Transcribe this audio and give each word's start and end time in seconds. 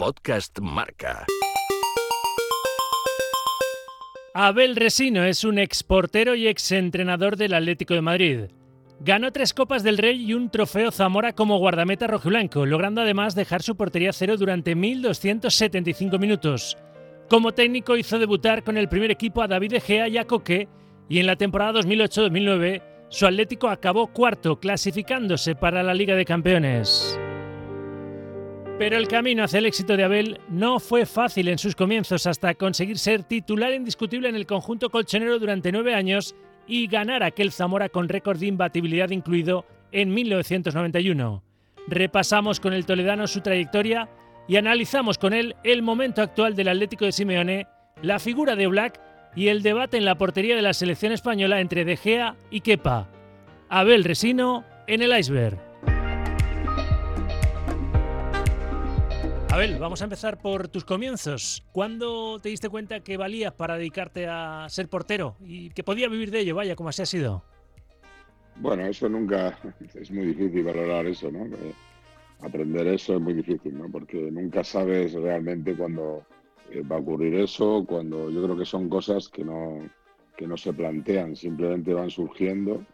Podcast 0.00 0.58
Marca. 0.60 1.26
Abel 4.32 4.74
Resino 4.74 5.24
es 5.24 5.44
un 5.44 5.58
exportero 5.58 6.34
y 6.34 6.48
exentrenador 6.48 7.36
del 7.36 7.52
Atlético 7.52 7.92
de 7.92 8.00
Madrid. 8.00 8.40
Ganó 9.00 9.30
tres 9.30 9.52
Copas 9.52 9.82
del 9.82 9.98
Rey 9.98 10.24
y 10.24 10.32
un 10.32 10.48
trofeo 10.48 10.90
Zamora 10.90 11.34
como 11.34 11.58
guardameta 11.58 12.06
rojiblanco, 12.06 12.64
logrando 12.64 13.02
además 13.02 13.34
dejar 13.34 13.62
su 13.62 13.76
portería 13.76 14.14
cero 14.14 14.38
durante 14.38 14.74
1.275 14.74 16.18
minutos. 16.18 16.78
Como 17.28 17.52
técnico 17.52 17.98
hizo 17.98 18.18
debutar 18.18 18.64
con 18.64 18.78
el 18.78 18.88
primer 18.88 19.10
equipo 19.10 19.42
a 19.42 19.48
David 19.48 19.72
De 19.72 19.80
Gea 19.82 20.08
y 20.08 20.16
a 20.16 20.24
Coque, 20.24 20.66
y 21.10 21.18
en 21.18 21.26
la 21.26 21.36
temporada 21.36 21.78
2008-2009 21.82 22.82
su 23.10 23.26
Atlético 23.26 23.68
acabó 23.68 24.06
cuarto, 24.06 24.60
clasificándose 24.60 25.54
para 25.54 25.82
la 25.82 25.92
Liga 25.92 26.14
de 26.14 26.24
Campeones. 26.24 27.20
Pero 28.80 28.96
el 28.96 29.08
camino 29.08 29.44
hacia 29.44 29.58
el 29.58 29.66
éxito 29.66 29.94
de 29.94 30.04
Abel 30.04 30.40
no 30.48 30.80
fue 30.80 31.04
fácil 31.04 31.48
en 31.48 31.58
sus 31.58 31.74
comienzos 31.74 32.26
hasta 32.26 32.54
conseguir 32.54 32.98
ser 32.98 33.24
titular 33.24 33.74
indiscutible 33.74 34.30
en 34.30 34.36
el 34.36 34.46
conjunto 34.46 34.88
colchonero 34.88 35.38
durante 35.38 35.70
nueve 35.70 35.94
años 35.94 36.34
y 36.66 36.86
ganar 36.86 37.22
aquel 37.22 37.52
Zamora 37.52 37.90
con 37.90 38.08
récord 38.08 38.38
de 38.38 38.46
imbatibilidad 38.46 39.10
incluido 39.10 39.66
en 39.92 40.14
1991. 40.14 41.42
Repasamos 41.88 42.58
con 42.58 42.72
el 42.72 42.86
toledano 42.86 43.26
su 43.26 43.42
trayectoria 43.42 44.08
y 44.48 44.56
analizamos 44.56 45.18
con 45.18 45.34
él 45.34 45.56
el 45.62 45.82
momento 45.82 46.22
actual 46.22 46.56
del 46.56 46.68
Atlético 46.68 47.04
de 47.04 47.12
Simeone, 47.12 47.66
la 48.00 48.18
figura 48.18 48.56
de 48.56 48.66
Black 48.66 48.98
y 49.36 49.48
el 49.48 49.60
debate 49.62 49.98
en 49.98 50.06
la 50.06 50.16
portería 50.16 50.56
de 50.56 50.62
la 50.62 50.72
selección 50.72 51.12
española 51.12 51.60
entre 51.60 51.84
De 51.84 51.98
Gea 51.98 52.34
y 52.50 52.62
Kepa. 52.62 53.10
Abel 53.68 54.04
Resino 54.04 54.64
en 54.86 55.02
el 55.02 55.14
iceberg. 55.18 55.69
Abel, 59.52 59.80
vamos 59.80 60.00
a 60.00 60.04
empezar 60.04 60.40
por 60.40 60.68
tus 60.68 60.84
comienzos. 60.84 61.64
¿Cuándo 61.72 62.38
te 62.38 62.50
diste 62.50 62.68
cuenta 62.68 63.00
que 63.00 63.16
valías 63.16 63.52
para 63.52 63.76
dedicarte 63.76 64.28
a 64.28 64.66
ser 64.68 64.88
portero 64.88 65.36
y 65.40 65.70
que 65.70 65.82
podía 65.82 66.08
vivir 66.08 66.30
de 66.30 66.38
ello? 66.40 66.54
Vaya, 66.54 66.76
como 66.76 66.88
así 66.88 67.02
ha 67.02 67.06
sido. 67.06 67.42
Bueno, 68.56 68.86
eso 68.86 69.08
nunca 69.08 69.58
es 69.94 70.10
muy 70.12 70.26
difícil 70.26 70.62
valorar 70.62 71.04
eso, 71.06 71.32
¿no? 71.32 71.46
Eh, 71.46 71.74
aprender 72.42 72.86
eso 72.86 73.16
es 73.16 73.20
muy 73.20 73.34
difícil, 73.34 73.76
¿no? 73.76 73.90
Porque 73.90 74.30
nunca 74.30 74.62
sabes 74.62 75.14
realmente 75.14 75.74
cuándo 75.74 76.24
eh, 76.70 76.82
va 76.82 76.96
a 76.96 77.00
ocurrir 77.00 77.34
eso, 77.34 77.84
cuando 77.88 78.30
yo 78.30 78.44
creo 78.44 78.56
que 78.56 78.64
son 78.64 78.88
cosas 78.88 79.28
que 79.28 79.44
no, 79.44 79.80
que 80.36 80.46
no 80.46 80.56
se 80.56 80.72
plantean, 80.72 81.34
simplemente 81.34 81.92
van 81.92 82.10
surgiendo. 82.10 82.84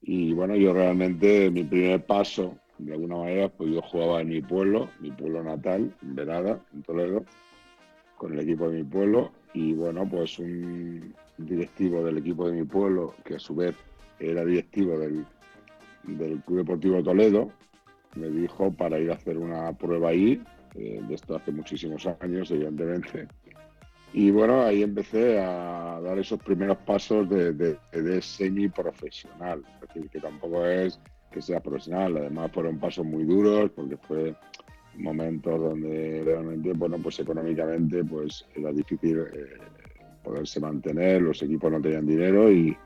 Y 0.00 0.32
bueno, 0.32 0.56
yo 0.56 0.72
realmente 0.72 1.50
mi 1.50 1.64
primer 1.64 2.06
paso, 2.06 2.56
de 2.84 2.92
alguna 2.92 3.16
manera, 3.16 3.48
pues 3.48 3.70
yo 3.70 3.82
jugaba 3.82 4.20
en 4.20 4.28
mi 4.28 4.40
pueblo, 4.40 4.88
mi 5.00 5.10
pueblo 5.10 5.42
natal, 5.42 5.94
en 6.02 6.14
Verada, 6.14 6.60
en 6.72 6.82
Toledo, 6.82 7.24
con 8.16 8.32
el 8.32 8.40
equipo 8.40 8.68
de 8.68 8.78
mi 8.78 8.84
pueblo. 8.84 9.32
Y 9.54 9.74
bueno, 9.74 10.08
pues 10.08 10.38
un 10.38 11.14
directivo 11.38 12.04
del 12.04 12.18
equipo 12.18 12.48
de 12.48 12.56
mi 12.56 12.64
pueblo, 12.64 13.14
que 13.24 13.36
a 13.36 13.38
su 13.38 13.54
vez 13.54 13.74
era 14.18 14.44
directivo 14.44 14.98
del, 14.98 15.24
del 16.04 16.40
Club 16.42 16.58
Deportivo 16.58 17.02
Toledo, 17.02 17.50
me 18.14 18.28
dijo 18.28 18.72
para 18.72 18.98
ir 18.98 19.10
a 19.10 19.14
hacer 19.14 19.38
una 19.38 19.72
prueba 19.72 20.10
ahí 20.10 20.42
eh, 20.74 21.00
de 21.06 21.14
esto 21.14 21.36
hace 21.36 21.52
muchísimos 21.52 22.06
años, 22.20 22.50
evidentemente. 22.50 23.28
Y 24.12 24.30
bueno, 24.30 24.62
ahí 24.62 24.82
empecé 24.82 25.38
a 25.38 26.00
dar 26.02 26.18
esos 26.18 26.40
primeros 26.40 26.78
pasos 26.78 27.28
de, 27.28 27.52
de, 27.52 28.22
semi-profesional, 28.22 29.62
es 29.74 29.80
decir, 29.80 30.10
que 30.10 30.20
tampoco 30.20 30.66
es 30.66 31.00
que 31.30 31.42
sea 31.42 31.60
profesional, 31.60 32.16
además 32.16 32.50
fueron 32.52 32.78
pasos 32.78 33.06
muy 33.06 33.24
duros 33.24 33.70
porque 33.74 33.96
fue 33.96 34.34
momentos 34.96 35.60
donde 35.60 36.22
realmente, 36.24 36.72
bueno, 36.72 36.98
pues 36.98 37.20
económicamente 37.20 38.04
pues 38.04 38.46
era 38.54 38.72
difícil 38.72 39.20
eh, 39.20 39.56
poderse 40.22 40.60
mantener, 40.60 41.22
los 41.22 41.42
equipos 41.42 41.70
no 41.70 41.80
tenían 41.80 42.06
dinero 42.06 42.50
y, 42.50 42.76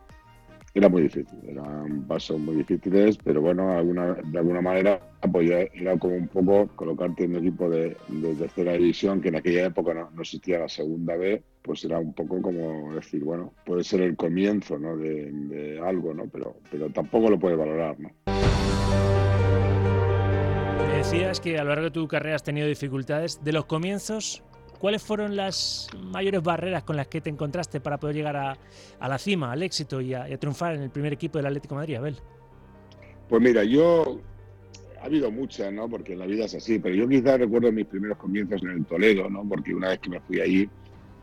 era 0.75 0.89
muy 0.89 1.03
difícil, 1.03 1.39
eran 1.47 2.03
pasos 2.09 2.38
muy 2.41 2.56
difíciles, 2.56 3.16
pero 3.22 3.41
bueno, 3.41 3.71
alguna, 3.71 4.15
de 4.15 4.38
alguna 4.38 4.60
manera 4.60 5.00
pues 5.32 5.48
era 5.72 5.97
como 5.98 6.16
un 6.16 6.28
poco 6.28 6.69
colocarte 6.75 7.25
en 7.25 7.37
un 7.37 7.47
equipo 7.47 7.71
de, 7.71 7.97
tercera 8.38 8.72
división, 8.72 9.21
que 9.21 9.28
en 9.28 9.37
aquella 9.37 9.66
época 9.66 9.94
no, 9.94 10.10
existía 10.21 10.59
la 10.59 10.69
segunda 10.69 11.16
B, 11.16 11.43
pues 11.62 11.84
era 11.84 11.98
un 12.00 12.12
poco 12.12 12.43
como 12.43 12.93
decir, 12.94 13.22
bueno, 13.22 13.53
puede 13.65 13.84
ser 13.84 14.03
el 14.03 14.16
comienzo 14.16 14.78
¿no? 14.78 14.97
de, 14.97 15.81
algo, 15.82 16.12
¿no? 16.12 16.26
Pero, 16.26 16.56
pero 16.71 16.91
tampoco 16.91 17.31
lo 17.31 17.38
puedes 17.38 17.56
valorar, 17.56 17.98
¿no? 18.00 18.10
decías 20.97 21.38
que 21.38 21.59
a 21.59 21.65
lo 21.65 21.69
largo 21.69 21.84
de 21.84 21.91
tu 21.91 22.09
carrera 22.09 22.37
has 22.37 22.43
tenido 22.43 22.66
dificultades. 22.66 23.44
¿De 23.44 23.53
los 23.53 23.66
comienzos 23.66 24.43
¿Cuáles 24.84 25.03
fueron 25.03 25.34
las 25.34 25.89
mayores 25.99 26.43
barreras 26.43 26.83
con 26.83 26.95
las 26.97 27.06
que 27.06 27.22
te 27.22 27.31
encontraste 27.31 27.81
para 27.81 27.97
poder 27.97 28.17
llegar 28.17 28.37
a, 28.37 29.09
la 29.09 29.19
cima, 29.19 29.50
al 29.50 29.62
éxito 29.62 29.99
y 30.03 30.12
a, 30.12 30.27
triunfar 30.39 30.75
en 30.75 30.83
el 30.83 30.91
primer 30.91 31.11
equipo 31.11 31.39
del 31.39 31.47
Atlético 31.47 31.75
de 31.75 31.78
Madrid, 31.78 31.95
Abel? 31.97 32.17
Pues 33.27 33.41
mira, 33.41 33.65
yo 33.65 34.21
ha 35.00 35.06
habido 35.06 35.31
muchas, 35.31 35.72
¿no? 35.72 35.89
Porque 35.89 36.15
la 36.15 36.27
vida 36.27 36.45
es 36.45 36.55
así, 36.55 36.81
pero 36.81 36.95
yo 36.95 37.09
quizás 37.09 37.41
recuerdo 37.41 37.72
mis 37.72 37.87
primeros 37.87 38.19
comienzos 38.19 38.62
en 38.62 38.72
el 38.72 38.84
Toledo, 38.84 39.31
¿no? 39.31 39.49
Porque 39.49 39.75
una 39.75 39.89
vez 39.89 40.00
que 40.00 40.11
me 40.11 40.21
fui 40.21 40.43
allí, 40.43 40.69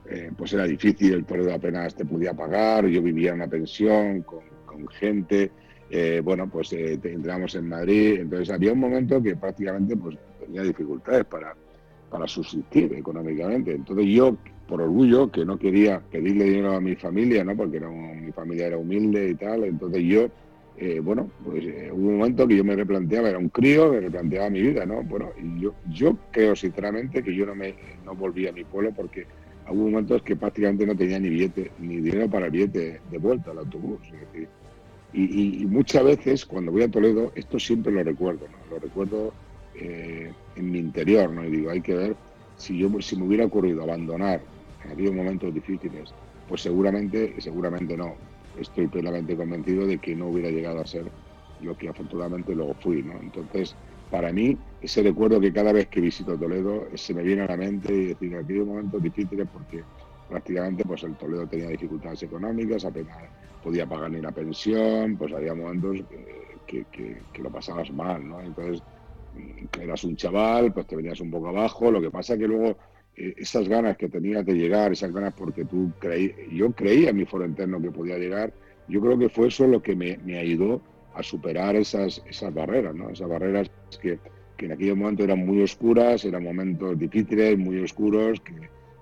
eh, 0.09 0.31
pues 0.35 0.53
era 0.53 0.63
difícil, 0.63 1.13
el 1.13 1.25
Toledo 1.25 1.53
apenas 1.53 1.93
te 1.93 2.03
podía 2.03 2.33
pagar, 2.33 2.87
yo 2.87 2.99
vivía 3.03 3.29
en 3.29 3.35
una 3.35 3.47
pensión 3.47 4.23
con, 4.23 4.41
gente, 4.89 5.51
eh, 5.91 6.19
bueno, 6.23 6.49
pues 6.49 6.73
eh, 6.73 6.99
entramos 7.03 7.53
en 7.53 7.69
Madrid, 7.69 8.21
entonces 8.21 8.49
había 8.49 8.73
un 8.73 8.79
momento 8.79 9.21
que 9.21 9.35
prácticamente 9.35 9.95
pues 9.95 10.17
tenía 10.39 10.63
dificultades 10.63 11.25
para 11.25 11.55
para 12.11 12.27
subsistir 12.27 12.93
económicamente. 12.93 13.71
Entonces 13.71 14.05
yo, 14.07 14.35
por 14.67 14.81
orgullo, 14.81 15.31
que 15.31 15.45
no 15.45 15.57
quería 15.57 16.01
pedirle 16.11 16.45
dinero 16.45 16.75
a 16.75 16.81
mi 16.81 16.95
familia, 16.95 17.43
¿no? 17.43 17.55
porque 17.55 17.79
mi 17.79 18.31
familia 18.33 18.67
era 18.67 18.77
humilde 18.77 19.29
y 19.29 19.35
tal, 19.35 19.63
entonces 19.63 20.03
yo, 20.03 20.27
eh, 20.77 20.99
bueno, 20.99 21.31
pues 21.43 21.63
eh, 21.63 21.89
hubo 21.91 22.09
un 22.09 22.17
momento 22.17 22.47
que 22.47 22.57
yo 22.57 22.63
me 22.63 22.75
replanteaba, 22.75 23.29
era 23.29 23.39
un 23.39 23.49
crío, 23.49 23.91
me 23.91 24.01
replanteaba 24.01 24.49
mi 24.49 24.61
vida, 24.61 24.85
¿no? 24.85 25.03
Bueno, 25.03 25.29
y 25.41 25.61
yo, 25.61 25.73
yo 25.89 26.17
creo 26.31 26.55
sinceramente 26.55 27.23
que 27.23 27.33
yo 27.33 27.45
no 27.45 27.55
me 27.55 27.75
no 28.05 28.13
volví 28.15 28.47
a 28.47 28.51
mi 28.51 28.63
pueblo 28.63 28.91
porque 28.95 29.25
hubo 29.69 29.85
momentos 29.85 30.21
que 30.23 30.35
prácticamente 30.35 30.85
no 30.85 30.95
tenía 30.95 31.19
ni 31.19 31.29
billete, 31.29 31.71
ni 31.79 31.97
dinero 31.97 32.29
para 32.29 32.47
el 32.47 32.51
billete 32.51 32.99
de 33.09 33.17
vuelta 33.17 33.51
al 33.51 33.59
autobús. 33.59 33.99
y, 35.13 35.61
y, 35.61 35.65
muchas 35.65 36.03
veces 36.03 36.45
cuando 36.45 36.71
voy 36.71 36.83
a 36.83 36.91
Toledo, 36.91 37.31
esto 37.35 37.59
siempre 37.59 37.91
lo 37.91 38.03
recuerdo, 38.03 38.47
¿no? 38.47 38.75
Lo 38.75 38.79
recuerdo 38.79 39.33
eh, 39.75 40.31
en 40.55 40.71
mi 40.71 40.79
interior, 40.79 41.29
¿no? 41.31 41.45
Y 41.45 41.51
digo, 41.51 41.71
hay 41.71 41.81
que 41.81 41.95
ver 41.95 42.15
si 42.55 42.77
yo 42.77 42.89
si 43.01 43.15
me 43.15 43.25
hubiera 43.25 43.45
ocurrido 43.45 43.83
abandonar 43.83 44.41
en 44.83 44.91
aquellos 44.91 45.13
momentos 45.13 45.53
difíciles, 45.53 46.13
pues 46.47 46.61
seguramente, 46.61 47.39
seguramente 47.39 47.95
no. 47.97 48.15
Estoy 48.59 48.87
plenamente 48.87 49.35
convencido 49.35 49.87
de 49.87 49.97
que 49.97 50.15
no 50.15 50.27
hubiera 50.27 50.49
llegado 50.49 50.81
a 50.81 50.85
ser 50.85 51.05
lo 51.61 51.77
que 51.77 51.89
afortunadamente 51.89 52.53
luego 52.53 52.73
fui, 52.75 53.01
¿no? 53.01 53.19
Entonces, 53.19 53.75
para 54.09 54.33
mí, 54.33 54.57
ese 54.81 55.03
recuerdo 55.03 55.39
que 55.39 55.53
cada 55.53 55.71
vez 55.71 55.87
que 55.87 56.01
visito 56.01 56.37
Toledo 56.37 56.87
se 56.95 57.13
me 57.13 57.23
viene 57.23 57.43
a 57.43 57.47
la 57.47 57.57
mente 57.57 57.93
y 57.93 58.05
decir, 58.07 58.35
aquellos 58.35 58.67
momentos 58.67 59.01
difíciles 59.01 59.47
porque 59.51 59.83
prácticamente 60.27 60.83
pues 60.83 61.03
el 61.03 61.15
Toledo 61.15 61.47
tenía 61.47 61.69
dificultades 61.69 62.21
económicas, 62.23 62.83
apenas 62.83 63.17
podía 63.63 63.87
pagar 63.87 64.11
ni 64.11 64.21
la 64.21 64.31
pensión, 64.31 65.17
pues 65.17 65.31
había 65.33 65.53
momentos 65.53 65.97
que, 66.67 66.85
que, 66.91 67.21
que 67.31 67.41
lo 67.41 67.51
pasabas 67.51 67.91
mal, 67.91 68.27
¿no? 68.27 68.41
Entonces, 68.41 68.83
eras 69.79 70.03
un 70.03 70.15
chaval, 70.15 70.73
pues 70.73 70.87
te 70.87 70.95
venías 70.95 71.19
un 71.21 71.31
poco 71.31 71.49
abajo. 71.49 71.91
Lo 71.91 72.01
que 72.01 72.09
pasa 72.09 72.37
que 72.37 72.47
luego 72.47 72.77
eh, 73.15 73.33
esas 73.37 73.67
ganas 73.67 73.97
que 73.97 74.09
tenías 74.09 74.45
de 74.45 74.53
llegar, 74.53 74.91
esas 74.91 75.11
ganas 75.11 75.33
porque 75.33 75.65
tú 75.65 75.91
creí, 75.99 76.33
yo 76.51 76.71
creía 76.71 77.09
en 77.09 77.17
mi 77.17 77.25
foro 77.25 77.45
interno 77.45 77.81
que 77.81 77.91
podía 77.91 78.17
llegar, 78.17 78.53
yo 78.87 79.01
creo 79.01 79.17
que 79.17 79.29
fue 79.29 79.47
eso 79.47 79.67
lo 79.67 79.81
que 79.81 79.95
me, 79.95 80.17
ayudó 80.37 80.81
a 81.13 81.23
superar 81.23 81.75
esas, 81.75 82.21
esas 82.25 82.53
barreras, 82.53 82.95
¿no? 82.95 83.09
Esas 83.09 83.27
barreras 83.27 83.69
que, 84.01 84.19
que, 84.57 84.65
en 84.65 84.71
aquel 84.73 84.95
momento 84.95 85.23
eran 85.23 85.45
muy 85.45 85.61
oscuras, 85.61 86.23
eran 86.23 86.43
momentos 86.43 86.97
difíciles, 86.97 87.57
muy 87.57 87.79
oscuros, 87.79 88.39
que, 88.41 88.53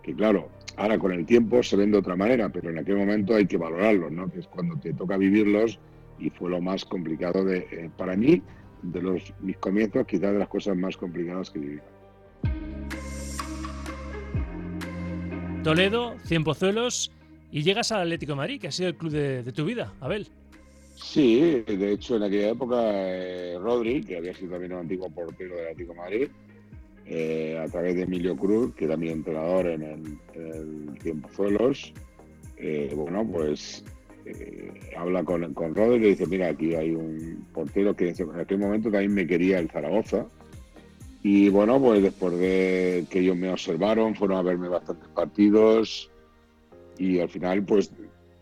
que, 0.01 0.15
claro, 0.15 0.49
ahora 0.75 0.97
con 0.97 1.11
el 1.11 1.25
tiempo 1.25 1.61
se 1.61 1.75
ven 1.75 1.91
de 1.91 1.99
otra 1.99 2.15
manera, 2.15 2.49
pero 2.49 2.71
en 2.71 2.79
aquel 2.79 2.97
momento 2.97 3.35
hay 3.35 3.45
que 3.45 3.57
valorarlos, 3.57 4.11
¿no? 4.11 4.31
Que 4.31 4.39
es 4.39 4.47
cuando 4.47 4.75
te 4.77 4.93
toca 4.93 5.17
vivirlos 5.17 5.79
y 6.17 6.29
fue 6.31 6.49
lo 6.49 6.61
más 6.61 6.83
complicado 6.83 7.45
de, 7.45 7.59
eh, 7.71 7.89
para 7.95 8.15
mí 8.15 8.41
de 8.81 9.01
los, 9.01 9.33
mis 9.41 9.57
comienzos, 9.57 10.05
quizás 10.05 10.33
de 10.33 10.39
las 10.39 10.47
cosas 10.47 10.75
más 10.75 10.97
complicadas 10.97 11.49
que 11.49 11.59
viví. 11.59 11.79
Toledo, 15.63 16.15
Cien 16.23 16.43
Pozuelos 16.43 17.11
y 17.51 17.63
llegas 17.63 17.91
al 17.91 18.01
Atlético 18.01 18.33
de 18.33 18.37
Madrid, 18.37 18.61
que 18.61 18.67
ha 18.67 18.71
sido 18.71 18.89
el 18.89 18.95
club 18.95 19.11
de, 19.11 19.51
tu 19.51 19.65
vida, 19.65 19.93
Abel. 19.99 20.27
Sí, 20.95 21.63
de 21.65 21.93
hecho 21.93 22.17
en 22.17 22.23
aquella 22.23 22.49
época 22.49 22.77
eh, 22.83 23.57
Rodri, 23.59 24.03
que 24.03 24.17
había 24.17 24.33
sido 24.33 24.51
también 24.51 24.73
un 24.73 24.79
antiguo 24.79 25.09
portero 25.09 25.55
del 25.55 25.67
Atlético 25.67 25.93
de 25.93 25.99
Madrid, 25.99 26.27
eh, 27.05 27.57
a 27.57 27.67
través 27.67 27.95
de 27.95 28.03
Emilio 28.03 28.35
Cruz, 28.35 28.75
que 28.75 28.85
era 28.85 28.97
mi 28.97 29.09
entrenador 29.09 29.67
en 29.67 29.81
el, 29.81 30.17
en 30.33 30.89
el 30.89 31.01
Cien 31.01 31.21
Pozuelos, 31.21 31.93
eh, 32.57 32.91
bueno, 32.95 33.25
pues 33.31 33.83
eh, 34.29 34.71
habla 34.97 35.23
con, 35.23 35.53
con 35.53 35.75
Rodri 35.75 35.95
y 35.95 35.99
le 35.99 36.07
dice, 36.09 36.27
mira, 36.27 36.49
aquí 36.49 36.75
hay 36.75 36.91
un 36.91 37.45
portero 37.53 37.95
que 37.95 38.09
en 38.09 38.39
aquel 38.39 38.57
momento 38.59 38.91
también 38.91 39.13
me 39.13 39.27
quería 39.27 39.59
el 39.59 39.69
Zaragoza. 39.69 40.25
Y 41.21 41.49
bueno, 41.49 41.81
pues 41.81 42.01
después 42.01 42.37
de 42.39 43.05
que 43.09 43.19
ellos 43.19 43.35
me 43.35 43.51
observaron, 43.51 44.15
fueron 44.15 44.37
a 44.37 44.41
verme 44.41 44.69
bastantes 44.69 45.09
partidos 45.09 46.09
y 46.97 47.19
al 47.19 47.29
final, 47.29 47.63
pues, 47.63 47.91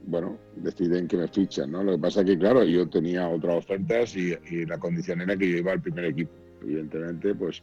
bueno, 0.06 0.38
deciden 0.56 1.07
que 1.07 1.18
me 1.18 1.28
fichan, 1.28 1.72
¿no? 1.72 1.84
Lo 1.84 1.94
que 1.94 1.98
pasa 2.00 2.22
es 2.22 2.28
que, 2.28 2.38
claro, 2.38 2.63
yo 2.63 2.88
tenía 2.88 3.28
otras 3.30 3.57
ofertas 3.57 4.16
y, 4.16 4.66
la 4.66 4.78
condición 4.78 5.22
era 5.22 5.38
que 5.38 5.50
yo 5.50 5.57
iba 5.57 5.72
al 5.72 5.81
primer 5.81 6.06
equipo. 6.06 6.31
Evidentemente, 6.63 7.36
pues, 7.36 7.62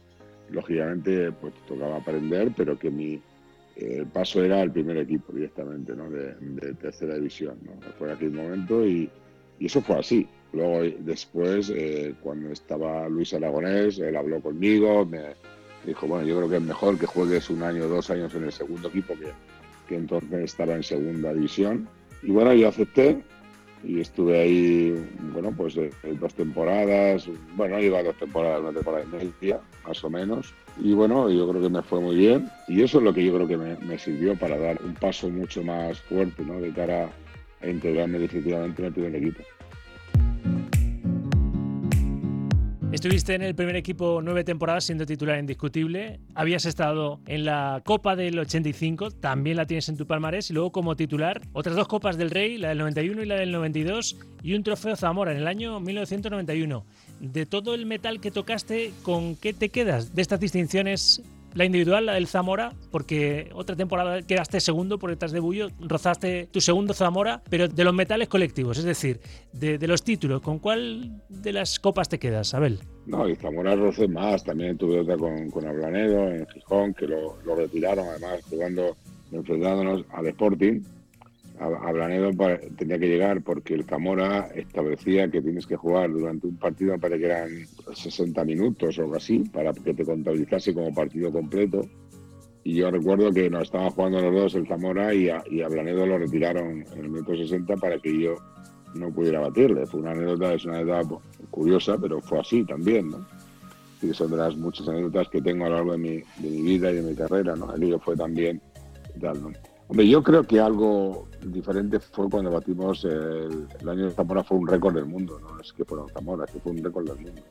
lógicamente, 0.49 1.31
pues 1.33 1.53
tocaba 1.67 1.97
aprender, 1.97 2.51
pero 2.55 2.77
que 2.79 2.89
mi 2.89 3.21
el 3.75 4.05
paso 4.07 4.43
era 4.43 4.61
al 4.61 4.71
primer 4.71 4.97
equipo 4.97 5.33
directamente, 5.33 5.95
¿no? 5.95 6.09
De, 6.09 6.73
tercera 6.75 7.15
división, 7.15 7.57
¿no? 7.63 7.73
Fue 7.97 8.11
aquel 8.11 8.31
momento 8.31 8.85
y, 8.85 9.09
y 9.59 9.65
eso 9.65 9.81
fue 9.81 9.99
así. 9.99 10.27
Luego, 10.53 10.83
después, 10.99 11.69
eh, 11.75 12.15
cuando 12.21 12.51
estaba 12.51 13.09
Luis 13.09 13.33
Aragonés, 13.33 13.99
él 13.99 14.15
habló 14.15 14.41
conmigo, 14.41 15.05
me 15.05 15.35
dijo, 15.85 16.07
bueno, 16.07 16.25
yo 16.25 16.37
creo 16.37 16.49
que 16.49 16.55
es 16.57 16.61
mejor 16.61 16.97
que 16.97 17.05
juegues 17.05 17.49
un 17.49 17.61
año 17.63 17.83
o 17.83 17.87
dos 17.89 18.09
años 18.09 18.33
en 18.35 18.45
el 18.45 18.53
segundo 18.53 18.87
equipo, 18.87 19.15
que, 19.15 19.31
que 19.89 19.95
entonces 19.97 20.43
estaba 20.45 20.75
en 20.75 20.83
segunda 20.83 21.33
división. 21.33 21.89
Y 22.23 22.31
bueno, 22.31 22.53
yo 22.53 22.69
acepté 22.69 23.21
y 23.83 23.99
estuve 23.99 24.39
ahí, 24.41 25.07
bueno, 25.33 25.51
pues 25.55 25.77
eh, 25.77 25.91
dos 26.19 26.33
temporadas, 26.33 27.29
bueno, 27.55 27.79
iba 27.79 28.01
dos 28.01 28.15
temporadas, 28.17 28.61
una 28.61 28.73
temporada 28.73 29.03
y 29.03 29.41
media, 29.41 29.59
más 29.85 30.03
o 30.03 30.09
menos. 30.09 30.53
Y 30.81 30.93
bueno, 30.93 31.29
yo 31.29 31.47
creo 31.49 31.61
que 31.61 31.69
me 31.69 31.81
fue 31.81 31.99
muy 32.01 32.15
bien 32.15 32.49
y 32.67 32.81
eso 32.81 32.97
es 32.97 33.03
lo 33.03 33.13
que 33.13 33.23
yo 33.23 33.33
creo 33.33 33.47
que 33.47 33.57
me, 33.57 33.75
me 33.77 33.97
sirvió 33.97 34.35
para 34.35 34.57
dar 34.57 34.81
un 34.83 34.93
paso 34.95 35.29
mucho 35.29 35.63
más 35.63 35.99
fuerte, 35.99 36.43
¿no? 36.43 36.59
De 36.59 36.71
cara 36.71 37.09
a 37.61 37.67
integrarme 37.67 38.19
definitivamente 38.19 38.81
en 38.81 38.87
el 38.87 38.93
primer 38.93 39.15
equipo. 39.15 39.43
Estuviste 42.91 43.33
en 43.33 43.41
el 43.41 43.55
primer 43.55 43.75
equipo 43.75 44.21
nueve 44.23 44.43
temporadas 44.43 44.85
siendo 44.85 45.05
titular 45.05 45.37
indiscutible. 45.37 46.19
Habías 46.33 46.65
estado 46.65 47.19
en 47.25 47.43
la 47.43 47.81
Copa 47.83 48.15
del 48.15 48.39
85, 48.39 49.11
también 49.11 49.57
la 49.57 49.65
tienes 49.65 49.89
en 49.89 49.97
tu 49.97 50.07
palmarés. 50.07 50.49
Y 50.49 50.53
luego 50.53 50.71
como 50.71 50.95
titular, 50.95 51.41
otras 51.51 51.75
dos 51.75 51.87
Copas 51.87 52.17
del 52.17 52.31
Rey, 52.31 52.57
la 52.57 52.69
del 52.69 52.77
91 52.77 53.23
y 53.23 53.25
la 53.25 53.35
del 53.35 53.51
92, 53.51 54.17
y 54.43 54.53
un 54.53 54.63
trofeo 54.63 54.95
Zamora 54.95 55.31
en 55.31 55.39
el 55.39 55.47
año 55.47 55.79
1991. 55.79 56.85
De 57.19 57.45
todo 57.45 57.73
el 57.73 57.85
metal 57.85 58.21
que 58.21 58.31
tocaste, 58.31 58.93
¿con 59.03 59.35
qué 59.35 59.53
te 59.53 59.69
quedas 59.69 60.15
de 60.15 60.21
estas 60.21 60.39
distinciones 60.39 61.21
la 61.55 61.65
individual, 61.65 62.05
la 62.05 62.13
del 62.13 62.27
Zamora, 62.27 62.73
porque 62.91 63.49
otra 63.53 63.75
temporada 63.75 64.21
quedaste 64.21 64.59
segundo 64.59 64.99
por 64.99 65.09
detrás 65.09 65.31
de 65.31 65.39
Bullo, 65.39 65.69
rozaste 65.79 66.47
tu 66.51 66.61
segundo 66.61 66.93
Zamora, 66.93 67.41
pero 67.49 67.67
de 67.67 67.83
los 67.83 67.93
metales 67.93 68.27
colectivos, 68.27 68.77
es 68.77 68.83
decir, 68.83 69.21
de, 69.53 69.79
los 69.87 70.03
títulos, 70.03 70.41
¿con 70.41 70.59
cuál 70.59 71.23
de 71.29 71.53
las 71.53 71.79
copas 71.79 72.09
te 72.09 72.19
quedas, 72.19 72.53
Abel? 72.53 72.79
No, 73.05 73.27
y 73.27 73.35
Zamora 73.35 73.75
roce 73.75 74.07
más, 74.07 74.43
también 74.43 74.77
tuve 74.77 74.99
otra 74.99 75.17
con, 75.17 75.49
con 75.49 75.65
Ablanedo 75.65 76.29
en 76.29 76.45
Gijón, 76.47 76.93
que 76.93 77.07
lo, 77.07 77.37
lo 77.45 77.55
retiraron, 77.55 78.05
además 78.09 78.41
jugando, 78.49 78.97
enfrentándonos 79.31 80.03
al 80.11 80.27
Sporting, 80.27 80.81
a, 81.59 81.91
Blanedo 81.91 82.31
tenía 82.77 82.99
que 82.99 83.07
llegar 83.07 83.41
porque 83.41 83.73
el 83.73 83.85
Zamora 83.85 84.49
establecía 84.55 85.29
que 85.29 85.41
tienes 85.41 85.65
que 85.65 85.75
jugar 85.75 86.11
durante 86.11 86.47
un 86.47 86.57
partido, 86.57 86.97
para 86.97 87.17
que 87.17 87.25
eran 87.25 87.49
60 87.93 88.43
minutos 88.43 88.97
o 88.97 89.01
algo 89.03 89.15
así, 89.15 89.39
para 89.39 89.73
que 89.73 89.93
te 89.93 90.03
contabilizase 90.03 90.73
como 90.73 90.93
partido 90.93 91.31
completo. 91.31 91.81
Y 92.63 92.75
yo 92.75 92.89
recuerdo 92.89 93.31
que 93.31 93.49
nos 93.49 93.63
estaban 93.63 93.91
jugando 93.91 94.21
los 94.21 94.33
dos 94.33 94.55
el 94.55 94.67
Zamora 94.67 95.13
y 95.13 95.29
a, 95.29 95.43
Blanedo 95.69 96.05
lo 96.05 96.17
retiraron 96.17 96.83
en 96.93 96.99
el 96.99 97.09
minuto 97.09 97.35
60 97.35 97.75
para 97.77 97.99
que 97.99 98.19
yo 98.19 98.35
no 98.95 99.11
pudiera 99.11 99.39
batirle. 99.39 99.85
Fue 99.85 99.99
una 99.99 100.11
anécdota, 100.11 100.53
es 100.53 100.65
una 100.65 100.79
anécdota 100.79 101.19
curiosa, 101.51 101.97
pero 101.99 102.19
fue 102.21 102.39
así 102.39 102.63
también, 102.63 103.09
¿no? 103.09 103.25
Y 104.01 104.13
son 104.13 104.31
de 104.31 104.37
las 104.37 104.55
muchas 104.57 104.87
anécdotas 104.87 105.29
que 105.29 105.41
tengo 105.41 105.65
a 105.65 105.69
lo 105.69 105.75
largo 105.75 105.91
de 105.93 105.97
mi, 105.97 106.15
de 106.17 106.49
mi 106.49 106.61
vida 106.61 106.91
y 106.91 106.95
de 106.95 107.01
mi 107.01 107.15
carrera, 107.15 107.55
¿no? 107.55 107.73
El 107.73 107.99
fue 107.99 108.15
también 108.15 108.61
tal. 109.19 109.37
Hombre, 109.87 110.07
yo 110.07 110.23
creo 110.23 110.43
que 110.43 110.59
algo 110.59 111.27
diferente 111.45 111.99
fue 111.99 112.27
cuando 112.29 112.49
batimos 112.49 113.05
el, 113.05 113.67
año 113.87 114.05
de 114.05 114.11
Zamora 114.11 114.43
fue 114.43 114.57
un 114.57 114.67
récord 114.67 114.95
del 114.95 115.05
mundo, 115.05 115.39
no 115.39 115.59
es 115.61 115.71
que 115.73 115.85
fuera 115.85 116.05
Zamora, 116.11 116.45
es 116.45 116.51
que 116.51 116.59
fue 116.59 116.71
un 116.71 116.83
récord 116.83 117.07
del 117.07 117.17
mundo. 117.17 117.41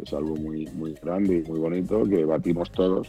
Es 0.00 0.12
algo 0.12 0.36
muy, 0.36 0.66
muy 0.68 0.94
grande 0.94 1.42
y 1.44 1.50
muy 1.50 1.58
bonito 1.58 2.04
que 2.04 2.24
batimos 2.24 2.70
todos. 2.70 3.08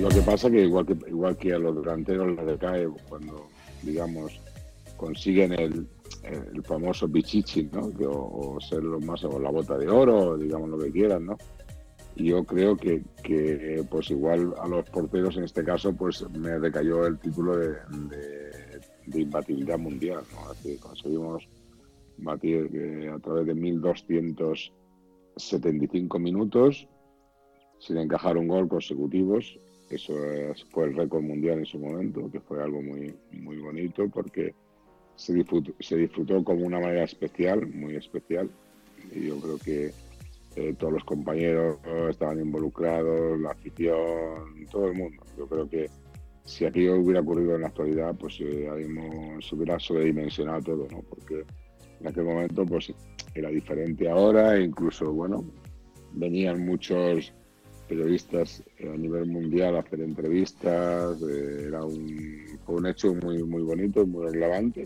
Lo 0.00 0.08
que 0.08 0.20
pasa 0.20 0.50
que 0.50 0.62
igual 0.62 0.86
que 0.86 0.96
igual 1.08 1.36
que 1.36 1.52
a 1.52 1.58
los 1.58 1.76
delanteros 1.76 2.36
les 2.36 2.46
decae 2.46 2.88
cuando 3.08 3.48
digamos 3.82 4.40
consiguen 4.96 5.52
el, 5.52 5.86
famoso 6.64 7.06
bichichi, 7.06 7.68
¿no? 7.72 7.92
o, 8.08 8.58
ser 8.60 8.82
los 8.82 9.04
más 9.04 9.22
o 9.24 9.38
la 9.38 9.50
bota 9.50 9.76
de 9.76 9.88
oro, 9.88 10.36
digamos 10.36 10.70
lo 10.70 10.78
que 10.78 10.90
quieran, 10.90 11.26
¿no? 11.26 11.38
Yo 12.16 12.44
creo 12.44 12.76
que, 12.76 13.04
pues 13.90 14.10
igual 14.10 14.54
a 14.58 14.66
los 14.66 14.90
porteros 14.90 15.36
en 15.36 15.44
este 15.44 15.62
caso 15.62 15.94
pues 15.94 16.28
me 16.30 16.58
recayó 16.58 17.06
el 17.06 17.18
título 17.18 17.58
de, 17.58 17.76
de, 19.06 19.20
imbatibilidad 19.20 19.78
mundial 19.78 20.24
¿no? 20.32 20.48
Así 20.50 20.78
conseguimos 20.78 21.46
batir 22.16 22.70
eh, 22.74 23.10
a 23.14 23.18
través 23.18 23.46
de 23.46 23.54
1275 23.54 26.18
minutos 26.18 26.88
sin 27.78 27.98
encajar 27.98 28.38
un 28.38 28.48
gol 28.48 28.66
consecutivos 28.66 29.58
eso 29.90 30.14
fue 30.70 30.86
el 30.86 30.96
récord 30.96 31.22
mundial 31.22 31.58
en 31.58 31.66
su 31.66 31.78
momento 31.78 32.30
que 32.30 32.40
fue 32.40 32.62
algo 32.62 32.80
muy 32.80 33.14
muy 33.32 33.58
bonito 33.58 34.08
porque 34.08 34.54
se 35.16 35.34
disfrutó, 35.34 35.74
se 35.80 35.96
disfrutó 35.96 36.42
como 36.42 36.64
una 36.64 36.80
manera 36.80 37.04
especial 37.04 37.66
muy 37.66 37.96
especial 37.96 38.48
y 39.14 39.26
yo 39.26 39.38
creo 39.38 39.58
que 39.58 40.05
eh, 40.56 40.74
todos 40.78 40.94
los 40.94 41.04
compañeros 41.04 41.78
estaban 42.10 42.40
involucrados, 42.40 43.38
la 43.38 43.50
afición, 43.50 44.66
todo 44.70 44.88
el 44.88 44.94
mundo. 44.94 45.22
Yo 45.36 45.46
creo 45.46 45.68
que 45.68 45.88
si 46.46 46.64
aquello 46.64 46.96
hubiera 46.96 47.20
ocurrido 47.20 47.56
en 47.56 47.62
la 47.62 47.68
actualidad, 47.68 48.14
pues 48.18 48.38
eh, 48.40 48.68
se 49.40 49.54
hubiera 49.54 49.78
sobredimensionado 49.78 50.62
todo, 50.62 50.88
¿no? 50.90 51.02
Porque 51.02 51.44
en 52.00 52.06
aquel 52.06 52.24
momento 52.24 52.64
pues 52.64 52.92
era 53.34 53.50
diferente 53.50 54.08
ahora 54.08 54.56
e 54.56 54.62
incluso, 54.62 55.12
bueno, 55.12 55.44
venían 56.12 56.64
muchos 56.64 57.32
periodistas 57.88 58.62
a 58.80 58.96
nivel 58.96 59.26
mundial 59.26 59.76
a 59.76 59.80
hacer 59.80 60.00
entrevistas, 60.00 61.20
eh, 61.22 61.64
era 61.66 61.84
un, 61.84 62.46
un 62.68 62.86
hecho 62.86 63.14
muy, 63.14 63.42
muy 63.42 63.62
bonito, 63.62 64.06
muy 64.06 64.26
relevante, 64.26 64.84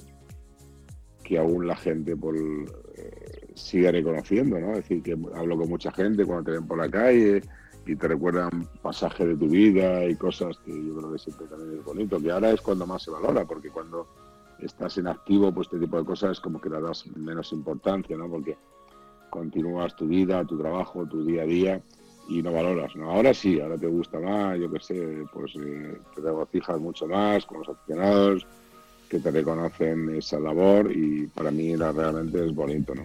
que 1.22 1.38
aún 1.38 1.66
la 1.66 1.76
gente 1.76 2.16
por, 2.16 2.34
sigue 3.54 3.90
reconociendo, 3.92 4.58
¿no? 4.58 4.72
Es 4.72 4.88
decir, 4.88 5.02
que 5.02 5.16
hablo 5.34 5.56
con 5.56 5.68
mucha 5.68 5.92
gente 5.92 6.24
cuando 6.24 6.44
te 6.44 6.50
ven 6.52 6.66
por 6.66 6.78
la 6.78 6.88
calle 6.88 7.42
y 7.86 7.96
te 7.96 8.08
recuerdan 8.08 8.68
pasajes 8.82 9.26
de 9.26 9.36
tu 9.36 9.48
vida 9.48 10.04
y 10.04 10.14
cosas 10.14 10.58
que 10.64 10.72
yo 10.72 10.96
creo 10.96 11.12
que 11.12 11.18
siempre 11.18 11.46
también 11.46 11.78
es 11.78 11.84
bonito, 11.84 12.20
que 12.20 12.30
ahora 12.30 12.50
es 12.50 12.60
cuando 12.60 12.86
más 12.86 13.02
se 13.02 13.10
valora, 13.10 13.44
porque 13.44 13.70
cuando 13.70 14.06
estás 14.60 14.98
en 14.98 15.08
activo, 15.08 15.52
pues 15.52 15.66
este 15.66 15.78
tipo 15.78 15.98
de 15.98 16.04
cosas 16.04 16.40
como 16.40 16.60
que 16.60 16.68
le 16.68 16.80
das 16.80 17.06
menos 17.16 17.52
importancia, 17.52 18.16
¿no? 18.16 18.28
Porque 18.28 18.56
continúas 19.30 19.96
tu 19.96 20.06
vida, 20.06 20.44
tu 20.44 20.58
trabajo, 20.58 21.06
tu 21.06 21.24
día 21.24 21.42
a 21.42 21.46
día 21.46 21.82
y 22.28 22.42
no 22.42 22.52
valoras, 22.52 22.94
¿no? 22.96 23.10
Ahora 23.10 23.32
sí, 23.34 23.60
ahora 23.60 23.78
te 23.78 23.86
gusta 23.86 24.20
más, 24.20 24.58
yo 24.58 24.70
qué 24.70 24.80
sé, 24.80 25.24
pues 25.32 25.52
eh, 25.56 25.98
te 26.14 26.20
regocijas 26.20 26.80
mucho 26.80 27.06
más 27.06 27.46
con 27.46 27.58
los 27.58 27.68
aficionados 27.68 28.46
que 29.08 29.18
te 29.18 29.30
reconocen 29.30 30.14
esa 30.14 30.38
labor 30.38 30.92
y 30.92 31.26
para 31.26 31.50
mí 31.50 31.74
realmente 31.74 32.44
es 32.44 32.54
bonito, 32.54 32.94
¿no? 32.94 33.02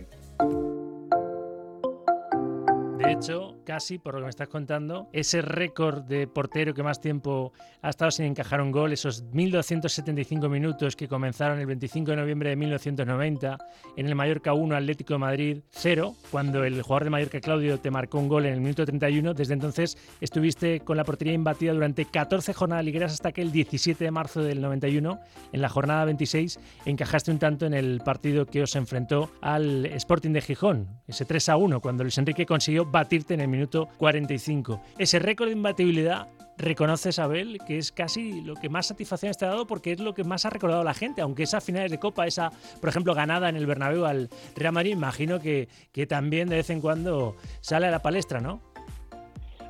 De 3.05 3.11
hecho, 3.11 3.53
casi, 3.65 3.99
por 3.99 4.15
lo 4.15 4.21
que 4.21 4.23
me 4.23 4.29
estás 4.31 4.47
contando, 4.47 5.09
ese 5.13 5.43
récord 5.43 6.01
de 6.05 6.25
portero 6.25 6.73
que 6.73 6.81
más 6.81 6.99
tiempo 6.99 7.53
ha 7.83 7.89
estado 7.89 8.09
sin 8.09 8.25
encajar 8.25 8.59
un 8.61 8.71
gol, 8.71 8.93
esos 8.93 9.23
1.275 9.31 10.49
minutos 10.49 10.95
que 10.95 11.07
comenzaron 11.07 11.59
el 11.59 11.67
25 11.67 12.09
de 12.09 12.17
noviembre 12.17 12.49
de 12.49 12.55
1990 12.55 13.57
en 13.95 14.07
el 14.07 14.15
Mallorca 14.15 14.53
1 14.53 14.75
Atlético 14.75 15.13
de 15.13 15.17
Madrid 15.19 15.57
0, 15.69 16.15
cuando 16.31 16.63
el 16.63 16.81
jugador 16.81 17.03
de 17.03 17.09
Mallorca 17.11 17.39
Claudio 17.39 17.79
te 17.79 17.91
marcó 17.91 18.17
un 18.17 18.27
gol 18.27 18.47
en 18.47 18.53
el 18.53 18.59
minuto 18.59 18.83
31. 18.83 19.35
Desde 19.35 19.53
entonces 19.53 19.99
estuviste 20.19 20.79
con 20.79 20.97
la 20.97 21.03
portería 21.03 21.33
imbatida 21.33 21.73
durante 21.73 22.05
14 22.05 22.53
jornadas 22.53 22.85
ligueras 22.85 23.13
hasta 23.13 23.31
que 23.31 23.43
el 23.43 23.51
17 23.51 24.03
de 24.03 24.09
marzo 24.09 24.41
del 24.41 24.61
91, 24.61 25.19
en 25.53 25.61
la 25.61 25.69
jornada 25.69 26.05
26, 26.05 26.59
encajaste 26.85 27.29
un 27.29 27.37
tanto 27.37 27.67
en 27.67 27.75
el 27.75 28.01
partido 28.03 28.47
que 28.47 28.63
os 28.63 28.75
enfrentó 28.75 29.29
al 29.41 29.85
Sporting 29.85 30.31
de 30.31 30.41
Gijón, 30.41 30.87
ese 31.07 31.23
3 31.23 31.49
a 31.49 31.57
1, 31.57 31.81
cuando 31.81 32.03
Luis 32.03 32.17
Enrique 32.17 32.47
consiguió 32.47 32.94
batirte 32.95 33.33
en 33.33 33.41
el 33.41 33.49
minuto 33.49 33.89
45. 33.97 34.81
Ese 34.97 35.19
récord 35.19 35.49
de 35.49 35.53
imbatibilidad 35.53 36.29
reconoce 36.57 37.09
Abel 37.21 37.59
que 37.67 37.77
es 37.77 37.91
casi 37.91 38.39
lo 38.39 38.55
que 38.55 38.69
más 38.69 38.85
satisfacción 38.85 39.33
te 39.33 39.43
ha 39.43 39.49
dado 39.49 39.67
porque 39.67 39.91
es 39.91 39.99
lo 39.99 40.13
que 40.13 40.23
más 40.23 40.45
ha 40.45 40.49
recordado 40.49 40.81
la 40.81 40.93
gente, 40.93 41.21
aunque 41.21 41.43
esas 41.43 41.61
finales 41.61 41.91
de 41.91 41.99
Copa, 41.99 42.25
esa, 42.25 42.51
por 42.79 42.89
ejemplo, 42.89 43.13
ganada 43.13 43.49
en 43.49 43.57
el 43.57 43.65
Bernabéu 43.65 44.05
al 44.05 44.29
Real 44.55 44.71
Madrid, 44.71 44.91
imagino 44.91 45.41
que, 45.41 45.67
que 45.91 46.07
también 46.07 46.47
de 46.47 46.55
vez 46.55 46.69
en 46.69 46.79
cuando 46.79 47.35
sale 47.59 47.87
a 47.87 47.91
la 47.91 48.01
palestra, 48.01 48.39
¿no? 48.39 48.61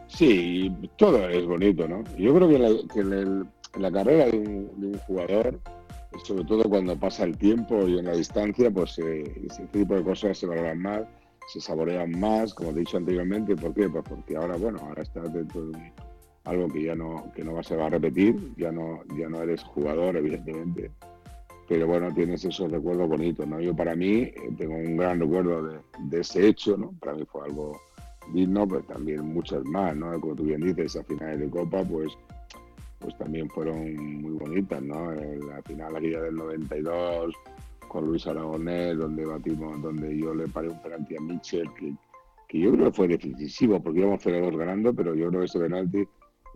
Sí, 0.07 0.71
todo 0.97 1.27
es 1.27 1.43
bonito, 1.47 1.87
¿no? 1.87 2.03
Yo 2.19 2.35
creo 2.35 2.47
que, 2.47 2.99
en, 2.99 3.49
la 3.79 3.91
carrera 3.91 4.27
de 4.27 4.37
un, 4.37 4.99
jugador, 5.07 5.59
sobre 6.23 6.43
todo 6.45 6.63
cuando 6.69 6.95
pasa 6.95 7.23
el 7.23 7.35
tiempo 7.39 7.87
y 7.87 7.97
en 7.97 8.05
la 8.05 8.13
distancia, 8.13 8.69
pues 8.69 8.99
eh, 8.99 9.23
ese 9.49 9.65
tipo 9.65 9.95
de 9.95 10.03
cosas 10.03 10.37
se 10.37 10.45
valoran 10.45 10.79
más 10.79 11.01
se 11.47 11.61
saborean 11.61 12.19
más, 12.19 12.53
como 12.53 12.71
he 12.71 12.73
dicho 12.73 12.97
anteriormente. 12.97 13.55
¿Por 13.55 13.73
qué? 13.73 13.89
Pues 13.89 14.03
porque 14.07 14.35
ahora, 14.35 14.57
bueno, 14.57 14.79
ahora 14.81 15.03
estás 15.03 15.31
dentro 15.33 15.67
de 15.67 15.91
algo 16.45 16.67
que 16.67 16.83
ya 16.83 16.95
no, 16.95 17.31
que 17.35 17.43
no 17.43 17.53
vas 17.53 17.71
a 17.71 17.89
repetir, 17.89 18.53
ya 18.55 18.71
no, 18.71 19.01
ya 19.17 19.29
no 19.29 19.41
eres 19.41 19.63
jugador, 19.63 20.17
evidentemente. 20.17 20.91
Pero 21.67 21.87
bueno, 21.87 22.13
tienes 22.13 22.45
esos 22.45 22.71
recuerdos 22.71 23.09
bonitos, 23.09 23.47
¿no? 23.47 23.59
Yo 23.59 23.75
para 23.75 23.95
mí 23.95 24.21
eh, 24.21 24.35
tengo 24.57 24.75
un 24.75 24.97
gran 24.97 25.19
recuerdo 25.19 25.63
de, 25.63 25.79
de, 25.99 26.19
ese 26.19 26.47
hecho, 26.47 26.77
¿no? 26.77 26.93
Para 26.99 27.15
mí 27.15 27.25
fue 27.25 27.45
algo 27.45 27.81
digno, 28.33 28.67
pero 28.67 28.81
también 28.83 29.33
muchas 29.33 29.63
más, 29.65 29.95
¿no? 29.95 30.19
Como 30.19 30.35
tú 30.35 30.43
bien 30.43 30.61
dices, 30.61 30.95
a 30.95 31.03
finales 31.03 31.39
de 31.39 31.49
Copa, 31.49 31.83
pues, 31.83 32.11
pues 32.99 33.17
también 33.17 33.49
fueron 33.49 34.21
muy 34.21 34.33
bonitas, 34.33 34.81
¿no? 34.83 35.11
La 35.11 35.61
final 35.63 35.95
aquella 35.95 36.21
del 36.21 36.35
92 36.35 37.33
con 37.95 38.07
Luis 38.07 38.27
Aragonés, 38.27 38.97
donde 38.97 39.25
batimos, 39.25 39.81
donde 39.81 40.17
yo 40.17 40.35
le 40.35 40.49
paré 40.49 40.67
un 40.67 40.81
penalti 40.81 41.15
a 41.15 41.21
Mitchell, 41.21 41.69
que, 41.79 41.93
que 42.49 42.59
yo 42.59 42.73
creo 42.73 42.87
que 42.87 42.91
fue 42.91 43.07
decisivo, 43.07 43.81
porque 43.81 44.01
íbamos 44.01 44.21
0-2 44.25 44.57
ganando, 44.57 44.93
pero 44.93 45.15
yo 45.15 45.29
creo 45.29 45.39
que 45.39 45.45
ese 45.45 45.59
penalti 45.59 46.05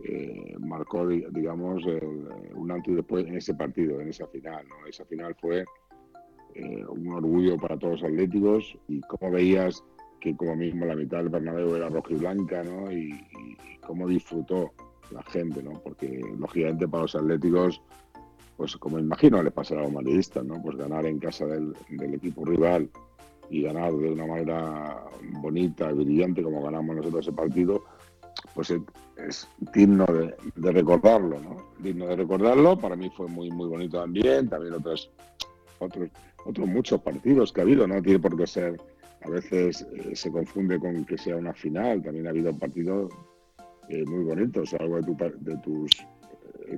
eh, 0.04 0.54
marcó, 0.58 1.06
digamos, 1.06 1.82
un 2.54 2.70
antes 2.70 2.92
y 2.92 2.96
después 2.96 3.26
en 3.26 3.36
ese 3.36 3.54
partido, 3.54 4.02
en 4.02 4.08
esa 4.08 4.26
final. 4.26 4.66
¿no? 4.68 4.86
Esa 4.86 5.06
final 5.06 5.34
fue 5.40 5.64
eh, 6.54 6.84
un 6.86 7.08
orgullo 7.08 7.56
para 7.56 7.78
todos 7.78 8.02
los 8.02 8.10
atléticos 8.10 8.76
y 8.88 9.00
como 9.00 9.30
veías 9.30 9.82
que 10.20 10.36
como 10.36 10.56
mismo 10.56 10.84
la 10.84 10.94
mitad 10.94 11.18
del 11.18 11.30
Bernabéu 11.30 11.74
era 11.74 11.88
roja 11.88 12.12
y 12.12 12.16
blanca, 12.16 12.62
¿no? 12.62 12.92
Y, 12.92 13.18
cómo 13.86 14.06
disfrutó 14.06 14.72
la 15.10 15.22
gente, 15.22 15.62
¿no? 15.62 15.72
Porque 15.82 16.20
lógicamente 16.38 16.86
para 16.86 17.04
los 17.04 17.16
atléticos, 17.16 17.82
pues 18.60 18.76
como 18.76 18.98
imagino 18.98 19.42
le 19.42 19.50
pasará 19.50 19.80
a 19.80 19.84
los 19.84 19.92
madridistas, 19.94 20.44
¿no? 20.44 20.60
Pues 20.60 20.76
ganar 20.76 21.06
en 21.06 21.18
casa 21.18 21.46
del, 21.46 21.74
equipo 22.12 22.44
rival 22.44 22.90
y 23.48 23.62
ganar 23.62 23.90
de 23.94 24.12
una 24.12 24.26
manera 24.26 25.02
bonita 25.40 25.90
y 25.90 25.94
brillante 25.94 26.42
como 26.42 26.62
ganamos 26.62 26.94
nosotros 26.94 27.26
ese 27.26 27.32
partido, 27.32 27.82
pues 28.54 28.70
es 29.16 29.48
digno 29.72 30.04
de, 30.04 30.72
recordarlo, 30.72 31.40
¿no? 31.40 31.56
Digno 31.78 32.06
de 32.06 32.16
recordarlo. 32.16 32.76
Para 32.76 32.96
mí 32.96 33.08
fue 33.08 33.28
muy 33.28 33.50
muy 33.50 33.66
bonito 33.66 33.98
también. 33.98 34.50
También 34.50 34.74
otros 34.74 35.10
otros 35.78 36.10
otros 36.44 36.68
muchos 36.68 37.00
partidos 37.00 37.54
que 37.54 37.62
ha 37.62 37.64
habido, 37.64 37.86
no 37.86 38.02
tiene 38.02 38.18
por 38.18 38.36
qué 38.36 38.46
ser. 38.46 38.78
A 39.22 39.30
veces 39.30 39.86
eh, 39.94 40.14
se 40.14 40.30
confunde 40.30 40.78
con 40.78 41.06
que 41.06 41.16
sea 41.16 41.36
una 41.36 41.54
final. 41.54 42.02
También 42.02 42.26
ha 42.26 42.30
habido 42.30 42.54
partidos 42.58 43.10
eh, 43.88 44.04
muy 44.04 44.22
bonitos, 44.22 44.74
algo 44.74 44.96
de, 44.96 45.02
tu, 45.02 45.16
de 45.16 45.56
tus 45.62 46.06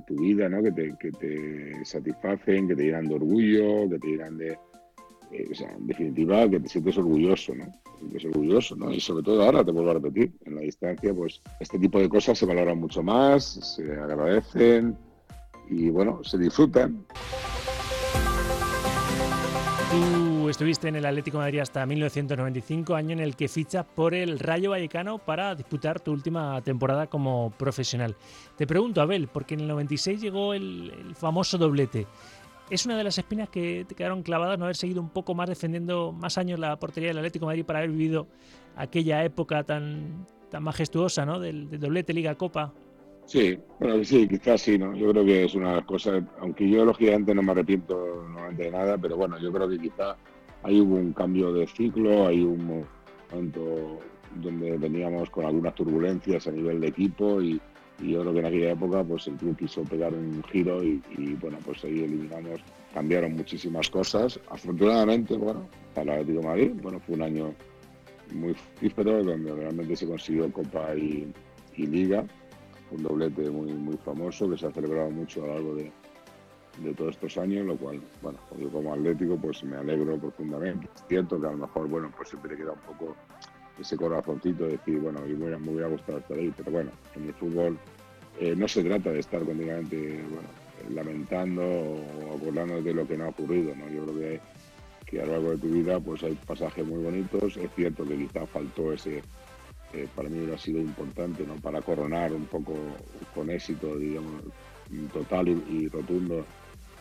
tu 0.01 0.15
vida, 0.15 0.49
¿no? 0.49 0.61
Que 0.61 0.71
te, 0.71 0.95
que 0.99 1.11
te 1.11 1.85
satisfacen, 1.85 2.67
que 2.67 2.75
te 2.75 2.83
llenan 2.83 3.07
de 3.07 3.15
orgullo, 3.15 3.89
que 3.89 3.99
te 3.99 4.07
llenan 4.07 4.37
de, 4.37 4.57
eh, 5.31 5.47
o 5.51 5.55
sea, 5.55 5.71
en 5.71 5.87
definitiva, 5.87 6.49
que 6.49 6.59
te 6.59 6.69
sientes 6.69 6.97
orgulloso, 6.97 7.55
¿no? 7.55 7.65
Te 7.65 7.99
sientes 7.99 8.25
orgulloso, 8.25 8.75
¿no? 8.75 8.91
Y 8.91 8.99
sobre 8.99 9.23
todo 9.23 9.43
ahora, 9.43 9.63
te 9.63 9.71
vuelvo 9.71 9.91
a 9.91 9.95
repetir, 9.95 10.33
en 10.45 10.55
la 10.55 10.61
distancia, 10.61 11.13
pues 11.13 11.41
este 11.59 11.79
tipo 11.79 11.99
de 11.99 12.09
cosas 12.09 12.37
se 12.37 12.45
valoran 12.45 12.79
mucho 12.79 13.01
más, 13.01 13.75
se 13.75 13.91
agradecen 13.93 14.95
y, 15.69 15.89
bueno, 15.89 16.23
se 16.23 16.37
disfrutan. 16.37 17.05
Estuviste 20.53 20.87
en 20.87 20.95
el 20.95 21.05
Atlético 21.07 21.39
Madrid 21.39 21.59
hasta 21.59 21.83
1995, 21.83 22.93
año 22.93 23.13
en 23.13 23.21
el 23.21 23.35
que 23.35 23.47
fichas 23.47 23.83
por 23.85 24.13
el 24.13 24.37
Rayo 24.37 24.69
Vallecano 24.69 25.17
para 25.17 25.55
disputar 25.55 25.99
tu 25.99 26.11
última 26.11 26.61
temporada 26.61 27.07
como 27.07 27.51
profesional. 27.57 28.15
Te 28.55 28.67
pregunto, 28.67 29.01
Abel, 29.01 29.27
porque 29.29 29.55
en 29.55 29.61
el 29.61 29.67
96 29.69 30.21
llegó 30.21 30.53
el, 30.53 31.15
famoso 31.15 31.57
doblete 31.57 32.05
es 32.69 32.85
una 32.85 32.95
de 32.95 33.03
las 33.03 33.17
espinas 33.17 33.49
que 33.49 33.85
te 33.87 33.93
quedaron 33.93 34.23
clavadas 34.23 34.57
no 34.57 34.65
haber 34.65 34.75
seguido 34.75 35.01
un 35.01 35.09
poco 35.09 35.35
más 35.35 35.49
defendiendo 35.49 36.11
más 36.11 36.37
años 36.37 36.59
la 36.59 36.77
portería 36.77 37.09
del 37.09 37.17
Atlético 37.17 37.45
Madrid 37.45 37.65
para 37.65 37.79
haber 37.79 37.91
vivido 37.91 38.27
aquella 38.75 39.23
época 39.23 39.63
tan, 39.63 40.25
tan 40.49 40.63
majestuosa 40.63 41.25
¿no? 41.25 41.39
del, 41.39 41.69
doblete 41.79 42.13
Liga 42.13 42.35
Copa. 42.35 42.71
Sí, 43.25 43.57
bueno, 43.79 44.03
sí, 44.03 44.27
quizás 44.27 44.61
sí, 44.61 44.77
¿no? 44.77 44.95
Yo 44.95 45.09
creo 45.11 45.25
que 45.25 45.45
es 45.45 45.55
una 45.55 45.69
de 45.69 45.75
las 45.77 45.85
cosas, 45.85 46.23
aunque 46.39 46.69
yo 46.69 46.85
lógicamente 46.85 47.35
no 47.35 47.41
me 47.41 47.51
arrepiento 47.51 47.95
normalmente 48.23 48.63
de 48.63 48.71
nada, 48.71 48.97
pero 48.97 49.17
bueno, 49.17 49.37
yo 49.39 49.51
creo 49.51 49.67
que 49.67 49.77
quizá 50.63 50.67
hay 50.67 50.79
un 50.79 51.13
cambio 51.13 51.53
de 51.53 51.67
ciclo, 51.67 52.27
hay 52.27 52.41
un 52.41 52.85
momento 53.31 53.99
donde 54.35 54.77
veníamos 54.77 55.29
con 55.29 55.45
algunas 55.45 55.75
turbulencias 55.75 56.47
a 56.47 56.51
nivel 56.51 56.79
de 56.81 56.87
equipo 56.87 57.41
y, 57.41 57.61
y 57.99 58.11
yo 58.11 58.21
creo 58.21 58.33
que 58.33 58.39
en 58.39 58.45
aquella 58.45 58.71
época 58.71 59.03
pues 59.03 59.27
el 59.27 59.35
club 59.35 59.55
quiso 59.57 59.83
pegar 59.83 60.13
un 60.13 60.43
giro 60.51 60.83
y, 60.83 61.01
bueno, 61.39 61.59
pues 61.65 61.83
ahí 61.83 62.03
eliminamos, 62.03 62.61
cambiaron 62.93 63.33
muchísimas 63.33 63.89
cosas. 63.89 64.39
Afortunadamente, 64.49 65.35
bueno, 65.35 65.67
para 65.93 66.15
el 66.15 66.21
Atlético 66.21 66.41
de 66.41 66.47
Madrid, 66.47 66.71
bueno, 66.81 66.99
fue 66.99 67.15
un 67.15 67.21
año 67.21 67.53
muy 68.33 68.53
fructífero 68.53 69.23
donde 69.23 69.53
realmente 69.53 69.95
se 69.95 70.07
consiguió 70.07 70.51
Copa 70.51 70.95
y, 70.95 71.31
Liga, 71.77 72.23
un 72.91 73.01
doblete 73.03 73.49
muy, 73.49 73.73
muy 73.73 73.97
famoso 73.97 74.49
que 74.49 74.57
se 74.57 74.67
ha 74.67 74.71
celebrado 74.71 75.09
mucho 75.09 75.43
a 75.43 75.47
lo 75.47 75.53
largo 75.55 75.75
de, 75.75 75.91
de 76.77 76.93
todos 76.93 77.15
estos 77.15 77.37
años, 77.37 77.65
lo 77.65 77.77
cual, 77.77 78.01
bueno, 78.21 78.39
yo 78.57 78.69
como 78.69 78.93
atlético 78.93 79.37
pues 79.37 79.63
me 79.63 79.77
alegro 79.77 80.17
profundamente. 80.17 80.87
Es 80.95 81.03
cierto 81.07 81.39
que 81.39 81.47
a 81.47 81.51
lo 81.51 81.57
mejor, 81.57 81.87
bueno, 81.87 82.11
pues 82.15 82.29
siempre 82.29 82.55
queda 82.55 82.71
un 82.71 82.79
poco 82.79 83.15
ese 83.79 83.97
corazoncito 83.97 84.65
de 84.65 84.71
decir, 84.71 84.99
bueno, 84.99 85.19
me 85.21 85.57
me 85.57 85.71
hubiera 85.71 85.87
gustado 85.87 86.19
estar 86.19 86.37
ahí, 86.37 86.53
pero 86.55 86.71
bueno, 86.71 86.91
en 87.15 87.27
el 87.27 87.33
fútbol 87.33 87.77
eh, 88.39 88.55
no 88.55 88.67
se 88.67 88.83
trata 88.83 89.11
de 89.11 89.19
estar 89.19 89.43
continuamente 89.43 90.23
lamentando 90.89 91.61
o 91.63 92.35
acordando 92.35 92.81
de 92.81 92.93
lo 92.93 93.07
que 93.07 93.17
no 93.17 93.25
ha 93.25 93.29
ocurrido, 93.29 93.75
¿no? 93.75 93.89
Yo 93.89 94.05
creo 94.05 94.19
que, 94.19 94.41
que 95.05 95.21
a 95.21 95.25
lo 95.25 95.33
largo 95.33 95.51
de 95.51 95.57
tu 95.57 95.67
vida 95.67 95.99
pues 95.99 96.23
hay 96.23 96.33
pasajes 96.45 96.85
muy 96.85 97.03
bonitos, 97.03 97.57
es 97.57 97.71
cierto 97.75 98.05
que 98.05 98.17
quizá 98.17 98.45
faltó 98.47 98.91
ese, 98.91 99.23
eh, 99.93 100.07
para 100.15 100.29
mí 100.29 100.39
hubiera 100.39 100.57
sido 100.57 100.79
importante, 100.79 101.45
¿no? 101.45 101.55
Para 101.55 101.81
coronar 101.81 102.33
un 102.33 102.45
poco 102.45 102.73
con 103.33 103.49
éxito, 103.49 103.95
digamos, 103.95 104.41
total 105.13 105.47
y, 105.47 105.87
rotundo 105.87 106.45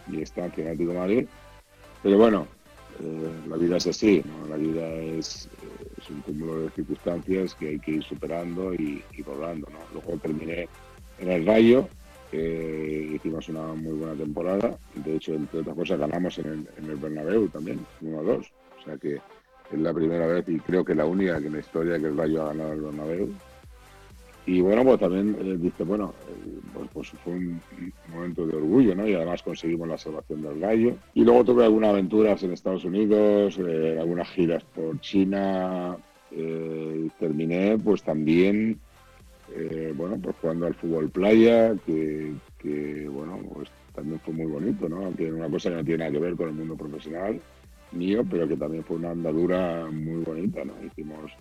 mi 0.07 0.23
estancia 0.23 0.63
en 0.63 0.71
Atlético 0.71 0.93
de 0.93 0.99
Madrid, 0.99 1.27
pero 2.03 2.19
bueno, 2.19 2.47
eh, 3.01 3.31
la 3.49 3.57
vida 3.57 3.77
es 3.77 3.87
así, 3.87 4.23
¿no? 4.25 4.49
La 4.49 4.57
vida 4.57 4.89
es 4.89 5.49
es 6.03 6.11
un 6.11 6.21
cúmulo 6.23 6.63
de 6.63 6.71
circunstancias 6.71 7.55
que 7.55 7.69
hay 7.69 7.79
que 7.79 7.93
ir 7.93 8.03
superando 8.03 8.75
y, 8.75 9.03
y 9.13 9.23
¿no? 9.23 9.65
Luego 9.93 10.19
terminé 10.21 10.69
en 11.19 11.31
el 11.31 11.47
Rayo, 11.47 11.89
hicimos 12.33 13.49
una 13.49 13.75
muy 13.75 13.93
buena 13.93 14.15
temporada, 14.15 14.77
de 14.95 15.17
hecho, 15.17 15.35
entre 15.35 15.61
otras 15.61 15.77
cosas, 15.77 16.01
ganamos 16.01 16.39
en 16.39 16.47
el, 16.47 16.69
en 16.79 16.91
el 16.91 16.97
Bernabéu 16.97 17.49
también, 17.49 17.87
1-2, 18.03 18.39
o 18.81 18.85
sea 18.85 18.97
que 18.97 19.15
es 19.17 19.79
la 19.79 19.93
primera 19.93 20.27
vez 20.27 20.49
y 20.49 20.59
creo 20.59 20.85
que 20.85 20.95
la 20.95 21.05
única 21.05 21.41
que 21.41 21.47
en 21.47 21.53
la 21.55 21.61
historia 21.61 21.99
que 21.99 22.07
el 22.07 22.17
Rayo 22.17 22.43
ha 22.43 22.49
ganado 22.49 22.73
el 22.73 22.81
Bernabéu. 22.81 23.29
Y 24.45 24.61
bueno, 24.61 24.83
pues 24.83 24.99
también 24.99 25.37
eh, 25.41 25.57
dice, 25.59 25.85
bueno, 25.85 26.15
eh, 26.29 26.61
pues, 26.75 26.91
pues, 26.93 27.09
fue 27.23 27.35
un, 27.35 27.61
momento 28.13 28.45
de 28.47 28.57
orgullo, 28.57 28.95
¿no? 28.95 29.07
Y 29.07 29.15
además 29.15 29.43
conseguimos 29.43 29.89
la 29.89 29.99
salvación 29.99 30.43
del 30.43 30.61
Rayo. 30.61 30.97
Y 31.15 31.25
luego 31.25 31.45
tuve 31.45 31.65
algunas 31.65 31.91
aventuras 31.91 32.43
en 32.43 32.53
Estados 32.53 32.85
Unidos, 32.85 33.59
eh, 33.59 33.99
algunas 34.01 34.29
giras 34.31 34.65
por 34.65 35.01
China. 35.01 35.97
terminé 37.19 37.79
pues 37.79 38.03
también, 38.03 38.81
bueno, 39.95 40.19
pues 40.21 40.35
jugando 40.41 40.67
al 40.67 40.75
fútbol 40.75 41.11
playa, 41.11 41.75
que, 41.87 42.33
que, 42.59 43.07
bueno, 43.09 43.39
pues 43.55 43.69
también 43.95 44.19
fue 44.21 44.35
muy 44.35 44.47
bonito, 44.47 44.89
¿no? 44.89 45.13
Una 45.37 45.51
cosa 45.51 45.71
que 45.71 45.77
no 45.77 45.85
tiene 45.85 45.99
nada 45.99 46.11
que 46.11 46.19
ver 46.19 46.35
con 46.35 46.49
el 46.49 46.55
mundo 46.55 46.77
profesional 46.77 47.41
mío, 47.93 48.25
pero 48.29 48.49
que 48.49 48.57
también 48.57 48.85
fue 48.85 48.97
una 48.97 49.11
andadura 49.11 49.87
muy 49.91 50.23
bonita, 50.25 50.65
¿no? 50.65 50.75
Hicimos 50.85 51.33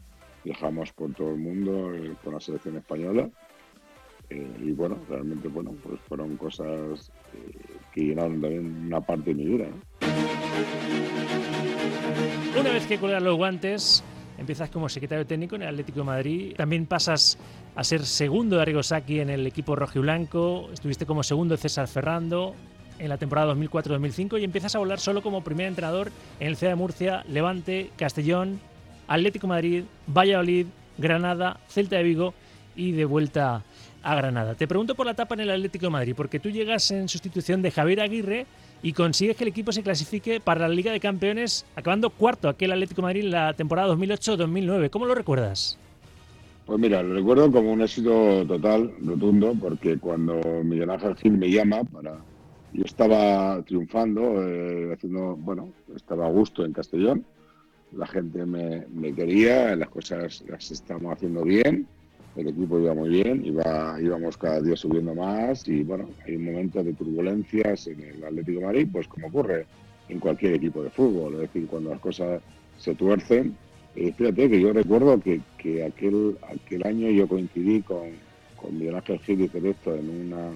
viajamos 0.43 0.91
por 0.93 1.13
todo 1.13 1.29
el 1.29 1.37
mundo 1.37 1.93
eh, 1.93 2.15
con 2.23 2.33
la 2.33 2.39
selección 2.39 2.77
española. 2.77 3.29
Eh, 4.29 4.57
y 4.63 4.71
bueno, 4.71 4.97
realmente 5.09 5.47
bueno, 5.47 5.75
pues 5.83 5.99
fueron 6.07 6.37
cosas 6.37 7.11
eh, 7.33 7.51
que 7.93 8.01
llenaron 8.01 8.41
también 8.41 8.85
una 8.87 9.01
parte 9.01 9.33
de 9.33 9.35
mi 9.35 9.45
vida. 9.45 9.67
Una 12.57 12.69
vez 12.71 12.85
que 12.87 12.97
cuelgas 12.97 13.23
los 13.23 13.35
guantes, 13.35 14.03
empiezas 14.37 14.69
como 14.69 14.87
secretario 14.87 15.25
técnico 15.25 15.55
en 15.55 15.63
el 15.63 15.69
Atlético 15.69 15.99
de 15.99 16.05
Madrid, 16.05 16.53
también 16.55 16.85
pasas 16.85 17.37
a 17.75 17.83
ser 17.83 18.05
segundo 18.05 18.57
de 18.57 18.61
Arrigosaki 18.61 19.19
en 19.19 19.29
el 19.29 19.45
equipo 19.47 19.75
rojo 19.75 19.99
y 19.99 20.01
blanco, 20.01 20.69
estuviste 20.71 21.05
como 21.05 21.23
segundo 21.23 21.55
de 21.55 21.61
César 21.61 21.87
Ferrando 21.87 22.55
en 22.99 23.09
la 23.09 23.17
temporada 23.17 23.53
2004-2005 23.55 24.39
y 24.39 24.43
empiezas 24.43 24.75
a 24.75 24.79
volar 24.79 24.99
solo 24.99 25.21
como 25.21 25.43
primer 25.43 25.67
entrenador 25.67 26.11
en 26.39 26.47
el 26.47 26.55
CEA 26.55 26.69
de 26.69 26.75
Murcia, 26.75 27.23
Levante, 27.27 27.89
Castellón, 27.97 28.59
Atlético 29.07 29.47
Madrid, 29.47 29.83
Valladolid, 30.07 30.67
Granada, 30.97 31.59
Celta 31.67 31.97
de 31.97 32.03
Vigo 32.03 32.33
y 32.75 32.91
de 32.91 33.05
vuelta 33.05 33.63
a 34.03 34.15
Granada. 34.15 34.55
Te 34.55 34.67
pregunto 34.67 34.95
por 34.95 35.05
la 35.05 35.11
etapa 35.13 35.35
en 35.35 35.41
el 35.41 35.51
Atlético 35.51 35.89
Madrid, 35.89 36.13
porque 36.15 36.39
tú 36.39 36.49
llegas 36.49 36.91
en 36.91 37.07
sustitución 37.07 37.61
de 37.61 37.71
Javier 37.71 38.01
Aguirre 38.01 38.45
y 38.83 38.93
consigues 38.93 39.35
que 39.37 39.43
el 39.43 39.49
equipo 39.49 39.71
se 39.71 39.83
clasifique 39.83 40.39
para 40.39 40.67
la 40.67 40.73
Liga 40.73 40.91
de 40.91 40.99
Campeones, 40.99 41.65
acabando 41.75 42.09
cuarto 42.09 42.49
aquel 42.49 42.71
Atlético 42.71 43.01
Madrid 43.01 43.25
en 43.25 43.31
la 43.31 43.53
temporada 43.53 43.93
2008-2009. 43.93 44.89
¿Cómo 44.89 45.05
lo 45.05 45.15
recuerdas? 45.15 45.77
Pues 46.65 46.79
mira, 46.79 47.03
lo 47.03 47.13
recuerdo 47.13 47.51
como 47.51 47.71
un 47.71 47.81
éxito 47.81 48.45
total, 48.47 48.93
rotundo, 49.03 49.53
porque 49.59 49.97
cuando 49.97 50.39
Miguel 50.63 50.89
Ángel 50.89 51.31
me 51.31 51.51
llama 51.51 51.83
para... 51.83 52.17
Yo 52.73 52.85
estaba 52.85 53.61
triunfando, 53.63 54.47
eh, 54.47 54.93
haciendo, 54.93 55.35
bueno, 55.35 55.73
estaba 55.93 56.27
a 56.27 56.29
gusto 56.29 56.63
en 56.63 56.71
Castellón, 56.71 57.25
la 57.95 58.07
gente 58.07 58.45
me, 58.45 58.85
me 58.93 59.13
quería, 59.13 59.75
las 59.75 59.89
cosas 59.89 60.43
las 60.47 60.71
estamos 60.71 61.13
haciendo 61.13 61.43
bien, 61.43 61.87
el 62.35 62.47
equipo 62.47 62.79
iba 62.79 62.93
muy 62.93 63.09
bien, 63.09 63.45
iba, 63.45 63.97
íbamos 64.01 64.37
cada 64.37 64.61
día 64.61 64.75
subiendo 64.77 65.13
más 65.13 65.67
y 65.67 65.83
bueno, 65.83 66.09
hay 66.25 66.37
momentos 66.37 66.85
de 66.85 66.93
turbulencias 66.93 67.87
en 67.87 68.01
el 68.01 68.23
Atlético 68.23 68.59
de 68.59 68.65
Madrid, 68.65 68.87
pues 68.91 69.07
como 69.07 69.27
ocurre 69.27 69.65
en 70.07 70.19
cualquier 70.19 70.53
equipo 70.53 70.83
de 70.83 70.89
fútbol, 70.89 71.35
es 71.35 71.41
decir, 71.41 71.67
cuando 71.67 71.89
las 71.89 71.99
cosas 71.99 72.41
se 72.77 72.95
tuercen. 72.95 73.55
Eh, 73.95 74.13
fíjate 74.13 74.49
que 74.49 74.61
yo 74.61 74.71
recuerdo 74.71 75.19
que, 75.19 75.41
que, 75.57 75.83
aquel, 75.83 76.37
aquel 76.49 76.85
año 76.87 77.09
yo 77.09 77.27
coincidí 77.27 77.81
con, 77.81 78.09
con 78.55 78.77
Miguel 78.77 78.95
Ángel 78.95 79.19
Gil 79.19 79.41
y 79.41 79.47
Cerezo 79.49 79.95
en 79.95 80.09
una 80.09 80.51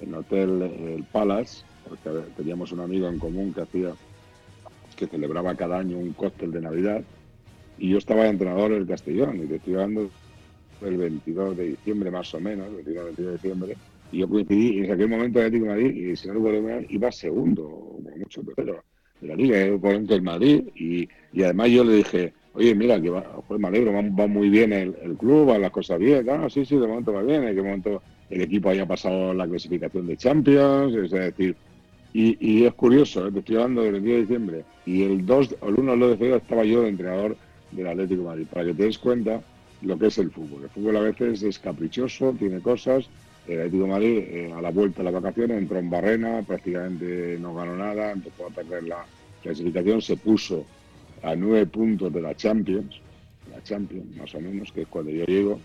en 0.00 0.14
Hotel 0.14 0.62
El 0.62 1.04
Palace, 1.04 1.64
porque 1.88 2.10
teníamos 2.36 2.72
un 2.72 2.80
amigo 2.80 3.08
en 3.08 3.18
común 3.18 3.54
que 3.54 3.62
hacía 3.62 3.92
que 4.96 5.06
celebraba 5.06 5.54
cada 5.54 5.78
año 5.78 5.98
un 5.98 6.12
cóctel 6.12 6.50
de 6.50 6.60
Navidad 6.60 7.04
y 7.78 7.90
yo 7.90 7.98
estaba 7.98 8.26
entrenador 8.26 8.72
del 8.72 8.86
Castellón 8.86 9.42
y 9.42 9.46
te 9.46 9.56
estoy 9.56 9.74
hablando 9.74 10.10
el 10.82 10.96
22 10.96 11.56
de 11.56 11.64
diciembre 11.70 12.10
más 12.10 12.34
o 12.34 12.40
menos, 12.40 12.68
el 12.68 12.76
22 12.76 13.16
de 13.16 13.32
diciembre, 13.32 13.76
y 14.12 14.18
yo 14.18 14.28
coincidí 14.28 14.78
en 14.78 14.92
aquel 14.92 15.08
momento 15.08 15.40
el 15.40 15.46
Atlético 15.46 15.70
de 15.70 15.70
Madrid 15.70 15.96
y 15.96 16.10
el 16.10 16.16
señor 16.16 16.38
Guadalajara 16.38 16.86
iba 16.88 17.12
segundo, 17.12 17.62
como 17.62 18.16
mucho 18.16 18.42
tercero 18.42 18.82
de 19.20 19.28
la 19.28 19.34
liga, 19.34 19.58
el 19.58 19.80
ponente 19.80 20.14
del 20.14 20.22
Madrid, 20.22 20.64
y, 20.74 21.08
y, 21.32 21.42
además 21.42 21.70
yo 21.70 21.84
le 21.84 21.94
dije, 21.94 22.34
oye, 22.52 22.74
mira, 22.74 23.00
que 23.00 23.10
va, 23.10 23.24
pues 23.46 23.60
me 23.60 23.68
alegro, 23.68 23.92
va, 23.92 24.26
muy 24.26 24.50
bien 24.50 24.72
el, 24.72 24.94
club, 25.18 25.46
van 25.46 25.62
las 25.62 25.70
cosas 25.70 25.98
bien, 25.98 26.28
ah, 26.28 26.48
sí, 26.50 26.64
sí, 26.64 26.76
de 26.76 26.86
momento 26.86 27.12
va 27.12 27.22
bien, 27.22 27.44
en 27.44 27.54
qué 27.54 27.62
momento 27.62 28.02
el 28.28 28.42
equipo 28.42 28.70
haya 28.70 28.86
pasado 28.86 29.32
la 29.32 29.46
clasificación 29.46 30.06
de 30.06 30.16
Champions, 30.16 30.94
es 30.94 31.10
decir, 31.10 31.56
y, 32.18 32.64
es 32.64 32.72
curioso, 32.74 33.28
¿eh? 33.28 33.32
te 33.32 33.40
estoy 33.40 33.56
hablando 33.56 33.82
del 33.82 34.02
10 34.02 34.04
de 34.04 34.20
diciembre, 34.22 34.64
y 34.86 35.02
el 35.02 35.26
2, 35.26 35.56
el 35.66 35.74
1 35.74 35.96
de 36.08 36.16
febrero 36.16 36.36
estaba 36.36 36.64
yo 36.64 36.82
de 36.82 36.88
entrenador 36.88 37.36
del 37.72 37.86
Atlético 37.88 38.22
de 38.22 38.28
Madrid, 38.28 38.46
para 38.50 38.64
que 38.64 38.74
te 38.74 38.84
des 38.84 38.98
cuenta 38.98 39.42
lo 39.82 39.98
que 39.98 40.06
es 40.06 40.16
el 40.16 40.30
fútbol. 40.30 40.62
El 40.62 40.70
fútbol 40.70 40.96
a 40.96 41.00
veces 41.00 41.42
es 41.42 41.58
caprichoso, 41.58 42.32
tiene 42.32 42.60
cosas. 42.60 43.10
El 43.46 43.58
Atlético 43.58 43.82
de 43.82 43.90
Madrid, 43.90 44.18
eh, 44.18 44.52
a 44.56 44.62
la 44.62 44.70
vuelta 44.70 44.98
de 44.98 45.04
las 45.04 45.22
vacaciones, 45.22 45.58
entró 45.58 45.78
en 45.78 45.90
barrena, 45.90 46.42
prácticamente 46.42 47.36
no 47.38 47.54
ganó 47.54 47.76
nada, 47.76 48.12
empezó 48.12 48.46
a 48.46 48.50
perder 48.50 48.84
la 48.84 49.04
clasificación, 49.42 50.00
se 50.00 50.16
puso 50.16 50.64
a 51.22 51.36
nueve 51.36 51.66
puntos 51.66 52.10
de 52.12 52.22
la 52.22 52.34
Champions, 52.34 52.98
la 53.50 53.62
Champions 53.62 54.16
más 54.16 54.34
o 54.34 54.40
menos, 54.40 54.72
que 54.72 54.82
es 54.82 54.88
cuando 54.88 55.10
yo 55.10 55.24
llego. 55.26 55.60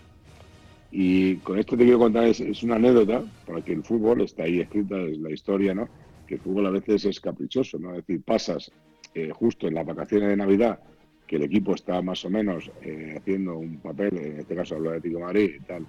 Y 0.90 1.36
con 1.36 1.58
esto 1.58 1.78
te 1.78 1.84
quiero 1.84 1.98
contar, 1.98 2.24
es, 2.24 2.62
una 2.62 2.76
anécdota, 2.76 3.24
para 3.46 3.62
que 3.62 3.72
el 3.72 3.82
fútbol, 3.82 4.20
está 4.20 4.42
ahí 4.42 4.60
escrita, 4.60 5.00
es 5.00 5.18
la 5.18 5.30
historia, 5.30 5.72
¿no? 5.72 5.88
El 6.32 6.40
fútbol 6.40 6.66
a 6.66 6.70
veces 6.70 7.04
es 7.04 7.20
caprichoso, 7.20 7.78
¿no? 7.78 7.90
Es 7.90 8.06
decir, 8.06 8.22
pasas 8.22 8.70
eh, 9.14 9.30
justo 9.30 9.68
en 9.68 9.74
las 9.74 9.86
vacaciones 9.86 10.30
de 10.30 10.36
Navidad 10.36 10.78
que 11.26 11.36
el 11.36 11.42
equipo 11.42 11.74
está 11.74 12.00
más 12.02 12.24
o 12.24 12.30
menos 12.30 12.70
eh, 12.82 13.16
haciendo 13.18 13.56
un 13.56 13.78
papel, 13.78 14.16
en 14.16 14.40
este 14.40 14.54
caso 14.54 14.76
el 14.76 14.86
Atlético 14.86 15.18
de 15.18 15.24
Madrid 15.24 15.50
y 15.60 15.64
tal, 15.64 15.86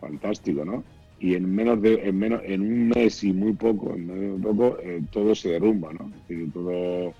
fantástico, 0.00 0.64
¿no? 0.64 0.84
Y 1.18 1.34
en 1.34 1.54
menos 1.54 1.80
de, 1.80 1.94
en 2.06 2.18
menos, 2.18 2.42
en 2.44 2.60
un 2.60 2.88
mes 2.88 3.24
y 3.24 3.32
muy 3.32 3.54
poco, 3.54 3.94
en 3.94 4.06
menos 4.06 4.38
de 4.38 4.46
poco, 4.46 4.78
eh, 4.82 5.02
todo 5.10 5.34
se 5.34 5.50
derrumba, 5.50 5.92
¿no? 5.94 6.08
Es 6.08 6.28
decir, 6.28 6.52
todo 6.52 7.14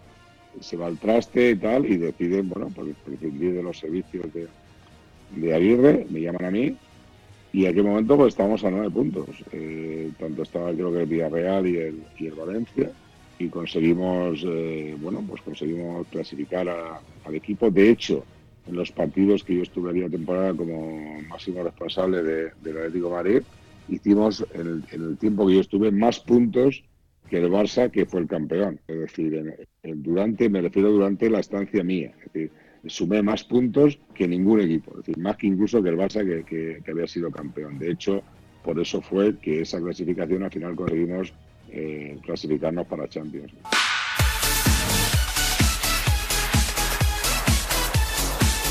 se 0.61 0.77
va 0.77 0.87
al 0.87 0.99
traste 0.99 1.51
y 1.51 1.57
tal, 1.57 1.87
y 1.87 1.97
deciden, 1.97 2.49
bueno, 2.51 2.71
pues 2.75 2.95
prescindir 3.05 3.55
de 3.55 3.63
los 3.63 3.79
servicios 3.79 4.33
de, 4.35 4.49
de 5.35 5.55
Aguirre, 5.55 6.07
me 6.11 6.21
llaman 6.21 6.45
a 6.45 6.51
mí, 6.51 6.77
y 7.57 7.65
en 7.65 7.71
aquel 7.71 7.85
momento 7.85 8.19
pues 8.19 8.35
estábamos 8.35 8.63
a 8.65 8.71
nueve 8.71 8.91
puntos. 8.91 9.31
Eh, 9.51 10.11
tanto 10.19 10.43
estaba 10.43 10.75
creo 10.75 10.93
que 10.93 11.01
el 11.01 11.07
Villarreal 11.07 11.67
y 11.67 11.77
el, 11.79 12.03
y 12.19 12.27
el 12.27 12.35
Valencia, 12.35 12.91
y 13.39 13.49
conseguimos, 13.49 14.45
eh, 14.47 14.95
bueno, 15.01 15.25
pues 15.27 15.41
conseguimos 15.41 16.07
clasificar 16.09 16.69
al 16.69 17.35
equipo. 17.35 17.71
De 17.71 17.89
hecho, 17.89 18.27
en 18.67 18.77
los 18.77 18.93
partidos 18.93 19.43
que 19.43 19.57
yo 19.57 19.63
estuve 19.63 20.07
temporada 20.11 20.53
como 20.53 21.23
máximo 21.31 21.63
responsable 21.63 22.23
de, 22.23 22.51
del 22.63 22.77
Atlético 22.77 23.09
de 23.09 23.15
Madrid, 23.15 23.43
hicimos 23.89 24.45
en 24.53 24.85
el, 24.93 25.17
tiempo 25.17 25.47
que 25.47 25.55
yo 25.55 25.61
estuve 25.63 25.91
más 25.91 26.21
puntos 26.21 26.85
que 27.31 27.39
el 27.39 27.51
Barça, 27.51 27.91
que 27.91 28.05
fue 28.05 28.21
el 28.21 28.27
campeón. 28.27 28.81
Es 28.87 28.99
decir, 28.99 29.67
durante, 29.83 30.51
me 30.51 30.61
refiero 30.61 30.91
durante 30.91 31.31
la 31.31 31.41
estancia 31.41 31.83
mía. 31.83 32.13
Sumé 32.89 33.23
más 33.23 33.45
puntos 33.45 33.99
que 34.15 34.29
ningún 34.29 34.61
equipo. 34.61 34.97
Decir, 34.97 35.19
más 35.19 35.37
que 35.37 35.47
incluso 35.47 35.83
que 35.83 35.89
el 35.89 35.97
Barça, 35.97 36.25
que, 36.45 36.83
había 36.91 37.07
sido 37.07 37.31
campeón. 37.31 37.79
De 37.79 37.91
hecho, 37.91 38.23
por 38.63 38.79
eso 38.81 39.01
fue 39.01 39.37
que 39.39 39.63
esa 39.63 39.81
clasificación 39.81 40.43
al 40.43 40.51
final 40.51 40.75
conseguimos 40.75 41.33
eh, 41.71 42.19
clasificarnos 42.23 42.87
para 42.87 43.09
Champions. 43.09 43.53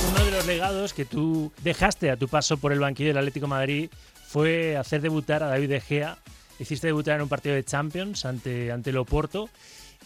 Uno 0.09 0.25
de 0.25 0.31
los 0.31 0.45
legados 0.45 0.93
que 0.93 1.05
tú 1.05 1.51
dejaste 1.63 2.09
a 2.11 2.17
tu 2.17 2.27
paso 2.27 2.57
por 2.57 2.71
el 2.71 2.79
banquillo 2.79 3.09
del 3.09 3.17
Atlético 3.17 3.47
Madrid 3.47 3.89
fue 4.27 4.77
hacer 4.77 5.01
debutar 5.01 5.43
a 5.43 5.47
David 5.47 5.69
De 5.69 5.81
Gea. 5.81 6.17
Hiciste 6.59 6.87
debutar 6.87 7.17
en 7.17 7.23
un 7.23 7.29
partido 7.29 7.55
de 7.55 7.63
Champions 7.63 8.25
ante, 8.25 8.71
ante 8.71 8.91
el 8.91 8.97
Oporto. 8.97 9.49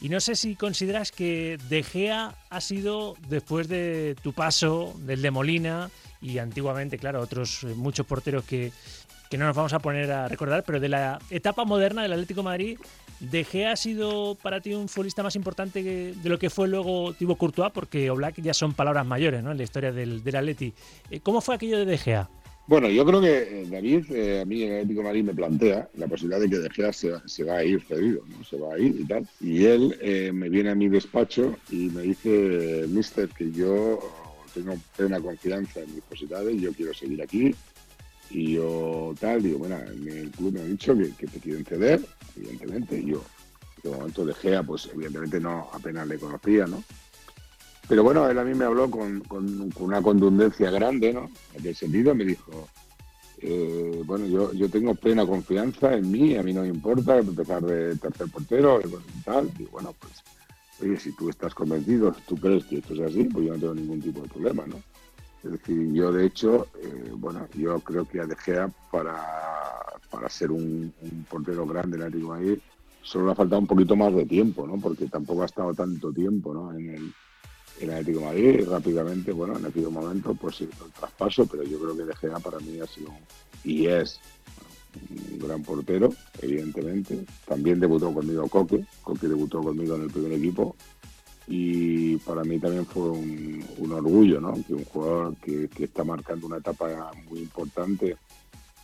Y 0.02 0.10
no 0.10 0.22
sé 0.22 0.36
si 0.36 0.56
consideras 0.56 1.12
que 1.12 1.58
De 1.68 1.84
Gea 1.84 2.34
ha 2.50 2.62
sido, 2.62 3.16
después 3.28 3.68
de 3.68 4.16
tu 4.22 4.32
paso, 4.32 4.94
del 5.00 5.22
de 5.22 5.32
Molina 5.32 5.90
y 6.22 6.38
antiguamente, 6.38 6.98
claro, 6.98 7.20
otros 7.22 7.64
eh, 7.64 7.74
muchos 7.76 8.06
porteros 8.06 8.46
que, 8.46 8.72
no 9.38 9.46
nos 9.46 9.56
vamos 9.56 9.74
a 9.74 9.80
poner 9.80 10.12
a 10.12 10.28
recordar, 10.28 10.64
pero 10.66 10.80
de 10.80 10.90
la 10.90 11.20
etapa 11.30 11.64
moderna 11.64 12.02
del 12.02 12.14
Atlético 12.14 12.44
Madrid, 12.44 12.80
¿De 13.20 13.44
Gea 13.44 13.74
ha 13.74 13.76
sido 13.76 14.36
para 14.42 14.62
ti 14.62 14.74
un 14.74 14.88
futbolista 14.88 15.22
más 15.22 15.36
importante 15.36 15.84
de 15.84 16.30
lo 16.30 16.40
que 16.40 16.50
fue 16.50 16.70
luego 16.70 17.14
Thibaut 17.14 17.38
Courtois? 17.38 17.72
Porque 17.72 18.10
Oblak 18.10 18.42
ya 18.42 18.54
son 18.54 18.74
palabras 18.74 19.06
mayores 19.06 19.44
¿no? 19.44 19.52
en 19.52 19.58
la 19.58 19.64
historia 19.64 19.92
del, 19.92 20.24
del 20.24 20.36
Atleti. 20.38 20.74
Eh, 21.12 21.20
¿Cómo 21.20 21.42
fue 21.42 21.56
aquello 21.56 21.78
de 21.80 21.86
De 21.86 21.98
Gea? 21.98 22.30
Bueno, 22.69 22.88
yo 22.88 23.03
creo 23.03 23.19
que 23.19 23.63
eh, 23.63 23.67
David, 23.67 24.12
eh, 24.12 24.41
a 24.41 24.45
mí 24.45 24.62
el 24.62 24.75
Atlético 24.75 25.01
Madrid 25.01 25.23
me 25.23 25.34
plantea 25.34 25.89
la 25.95 26.08
posibilidad 26.08 26.39
de 26.39 26.51
que 26.51 26.60
De 26.60 26.69
Gea 26.69 26.93
se, 26.93 27.43
va 27.43 27.58
a 27.58 27.63
ir 27.63 27.82
cedido, 27.82 28.21
¿no? 28.27 28.43
Se 28.43 28.58
va 28.58 28.75
a 28.75 28.77
ir 28.77 28.95
y 28.99 29.05
tal. 29.05 29.27
Y 29.39 29.65
él 29.65 30.32
me 30.36 30.49
viene 30.49 30.69
a 30.69 30.75
mi 30.75 30.88
despacho 30.88 31.58
y 31.71 31.89
me 31.89 32.03
dice, 32.03 32.86
mister, 32.88 33.27
que 33.29 33.51
yo 33.51 33.99
tengo 34.53 34.75
plena 34.95 35.19
confianza 35.19 35.79
en 35.79 35.95
mis 35.95 36.03
posibilidades, 36.03 36.62
yo 36.62 36.71
quiero 36.71 36.93
seguir 36.93 37.23
aquí, 37.23 37.55
y 38.29 38.53
yo 38.53 39.15
tal, 39.19 39.41
digo, 39.41 39.58
bueno, 39.58 39.79
el 39.79 40.29
club 40.29 40.53
me 40.53 40.60
ha 40.60 40.65
dicho 40.65 40.95
que, 40.95 41.25
te 41.25 41.39
quieren 41.39 41.65
ceder, 41.65 41.99
evidentemente, 42.38 43.03
yo 43.03 43.23
de 43.82 43.89
momento 43.89 44.23
de 44.23 44.36
Gea, 44.36 44.62
pues 44.62 44.88
evidentemente 44.93 45.39
no, 45.39 45.71
apenas 45.73 46.08
le 46.08 46.19
conocía, 46.19 46.67
¿no? 46.67 46.84
Pero 47.89 48.04
bueno, 48.04 48.30
él 48.30 48.38
a 48.38 48.43
mí 48.43 48.54
me 48.54 48.65
habló 48.65 48.89
con, 48.89 49.23
una 49.80 50.02
contundencia 50.04 50.69
grande, 50.69 51.12
¿no? 51.12 51.32
En 51.56 51.62
ese 51.62 51.73
sentido 51.73 52.13
me 52.13 52.23
dijo, 52.23 52.69
eh, 53.39 54.04
bueno, 54.06 54.28
yo, 54.28 54.54
yo 54.54 54.69
tengo 54.69 54.93
plena 54.93 55.25
confianza 55.25 55.95
en 55.95 56.12
mí, 56.12 56.36
a 56.36 56.43
mí 56.43 56.54
no 56.54 56.62
me 56.62 56.67
importa 56.67 57.17
empezar 57.17 57.63
de 57.63 57.95
tercer 57.95 58.30
portero 58.30 58.80
y 58.80 59.21
tal. 59.23 59.49
Y 59.58 59.63
bueno, 59.63 59.95
pues, 59.99 60.23
oye, 60.84 60.99
si 60.99 61.13
tú 61.13 61.30
estás 61.30 61.56
convencido, 61.56 62.15
tú 62.28 62.38
crees 62.38 62.63
que 62.65 62.78
esto 62.78 62.93
es 62.93 62.99
así, 62.99 63.23
pues 63.23 63.47
yo 63.47 63.54
no 63.54 63.60
tengo 63.60 63.73
ningún 63.73 64.02
tipo 64.02 64.21
de 64.21 64.30
problema, 64.30 64.67
¿no? 64.67 64.75
Es 65.43 65.52
decir, 65.52 65.91
yo 65.91 66.12
de 66.12 66.28
hecho, 66.28 66.67
eh, 66.84 67.12
bueno, 67.15 67.47
yo 67.56 67.80
creo 67.80 68.06
que 68.08 68.19
a 68.19 68.28
De 68.28 68.36
Gea 68.36 68.69
para, 68.91 69.15
para 70.12 70.30
ser 70.30 70.52
un, 70.52 70.93
portero 71.28 71.65
grande 71.65 71.97
en 71.97 72.04
el 72.04 72.08
Atlético 72.10 72.34
Madrid 72.34 72.60
solo 73.02 73.25
le 73.25 73.32
ha 73.32 73.36
faltado 73.36 73.62
un 73.62 73.67
poquito 73.67 73.95
más 73.95 74.13
de 74.13 74.28
tiempo, 74.28 74.67
¿no? 74.67 74.78
Porque 74.80 75.08
tampoco 75.08 75.41
ha 75.41 75.47
estado 75.47 75.73
tanto 75.73 76.12
tiempo, 76.13 76.54
¿no? 76.54 76.78
En 76.78 76.89
el, 76.89 77.13
el 77.80 77.89
Atlético 77.92 78.22
Madrid 78.22 78.68
rápidamente, 78.68 79.32
bueno, 79.32 79.58
en 79.58 79.65
aquel 79.65 79.89
momento 79.89 80.34
pues 80.34 80.62
el 80.62 80.70
traspaso, 80.70 81.46
pero 81.46 81.63
yo 81.63 81.80
creo 81.80 81.96
que 81.96 82.06
De 82.06 82.15
Gea 82.15 82.39
para 82.39 82.60
mí 82.60 82.80
ha 82.80 82.88
sido 82.88 83.10
y 83.63 83.88
es 83.88 84.20
un 85.10 85.39
gran 85.39 85.63
portero, 85.63 86.13
evidentemente. 86.42 87.26
También 87.46 87.80
debutó 87.80 88.13
conmigo 88.13 88.48
Coque, 88.48 88.86
Coque 89.04 89.28
debutó 89.28 89.62
conmigo 89.62 89.96
en 89.96 90.04
el 90.04 90.12
primer 90.12 90.34
equipo 90.34 90.76
y 91.48 92.18
para 92.18 92.44
mí 92.44 92.60
también 92.60 92.86
fue 92.86 93.10
un, 93.10 93.92
orgullo, 93.92 94.39
¿no? 94.39 94.54
Que 94.68 94.74
un 94.74 94.86
jugador 94.86 95.36
que, 95.38 95.70
está 95.80 96.04
marcando 96.04 96.48
una 96.48 96.58
etapa 96.58 97.12
muy 97.30 97.39
importante 97.39 98.18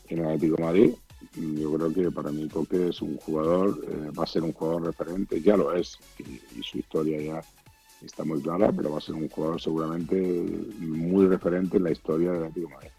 en 0.07 0.19
el 0.19 0.25
Atlético 0.25 0.61
Madrid. 0.61 0.91
Yo 1.35 1.73
creo 1.73 1.93
que 1.93 2.11
para 2.11 2.31
mí 2.31 2.47
Coque 2.49 2.89
es 2.89 3.01
un 3.01 3.17
jugador, 3.17 3.79
eh, 3.87 4.11
va 4.17 4.23
a 4.23 4.27
ser 4.27 4.43
un 4.43 4.53
jugador 4.53 4.85
referente, 4.85 5.41
ya 5.41 5.57
lo 5.57 5.75
es, 5.75 5.97
y, 6.19 6.63
su 6.63 6.79
historia 6.79 7.21
ya 7.21 7.41
está 8.03 8.23
muy 8.23 8.41
clara, 8.41 8.71
pero 8.71 8.91
va 8.91 8.97
a 8.97 9.01
ser 9.01 9.15
un 9.15 9.29
jugador 9.29 9.61
seguramente 9.61 10.15
muy 10.79 11.27
referente 11.27 11.77
en 11.77 11.83
la 11.83 11.91
historia 11.91 12.31
del 12.31 12.43
Atlético 12.45 12.67
de 12.67 12.73
Madrid. 12.75 12.91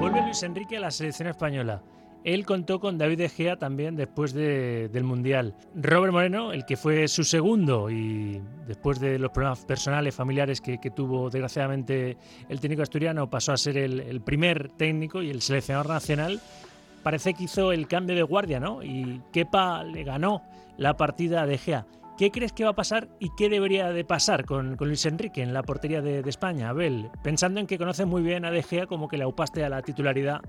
Vuelve 0.00 0.22
Luis 0.22 0.42
Enrique 0.42 0.76
a 0.76 0.80
la 0.80 0.90
selección 0.90 1.28
española. 1.28 1.82
Él 2.26 2.44
contó 2.44 2.80
con 2.80 2.98
David 2.98 3.18
De 3.18 3.28
Gea 3.28 3.56
también 3.56 3.94
después 3.94 4.32
del 4.34 5.04
Mundial. 5.04 5.54
Robert 5.76 6.12
Moreno, 6.12 6.52
el 6.52 6.66
que 6.66 6.76
fue 6.76 7.06
su 7.06 7.22
segundo 7.22 7.88
y 7.88 8.42
después 8.66 8.98
de 8.98 9.16
los 9.16 9.30
problemas 9.30 9.64
personales, 9.64 10.12
familiares 10.12 10.60
que, 10.60 10.78
tuvo 10.90 11.30
desgraciadamente 11.30 12.16
el 12.48 12.58
técnico 12.58 12.82
asturiano, 12.82 13.30
pasó 13.30 13.52
a 13.52 13.56
ser 13.56 13.78
el, 13.78 14.20
primer 14.22 14.70
técnico 14.72 15.22
y 15.22 15.30
el 15.30 15.40
seleccionador 15.40 15.88
nacional. 15.88 16.40
Parece 17.04 17.32
que 17.32 17.44
hizo 17.44 17.70
el 17.70 17.86
cambio 17.86 18.16
de 18.16 18.24
guardia, 18.24 18.58
¿no? 18.58 18.82
Y 18.82 19.22
Kepa 19.32 19.84
le 19.84 20.02
ganó 20.02 20.42
la 20.76 20.96
partida 20.96 21.46
De 21.46 21.58
Gea. 21.58 21.86
¿Qué 22.16 22.30
crees 22.30 22.52
que 22.52 22.64
va 22.64 22.70
a 22.70 22.74
pasar 22.74 23.08
y 23.18 23.30
qué 23.36 23.50
debería 23.50 23.90
de 23.90 24.04
pasar 24.04 24.46
con, 24.46 24.76
Luis 24.80 25.04
Enrique 25.04 25.42
en 25.42 25.52
la 25.52 25.62
portería 25.62 26.00
de, 26.00 26.20
España, 26.20 26.70
Abel? 26.70 27.10
Pensando 27.22 27.60
en 27.60 27.66
que 27.66 27.76
conoce 27.76 28.06
muy 28.06 28.22
bien 28.22 28.46
a 28.46 28.50
De 28.50 28.62
Gea 28.62 28.86
como 28.86 29.06
que 29.06 29.18
le 29.18 29.24
aupaste 29.24 29.62
a 29.64 29.68
la 29.68 29.82
titularidad 29.82 30.40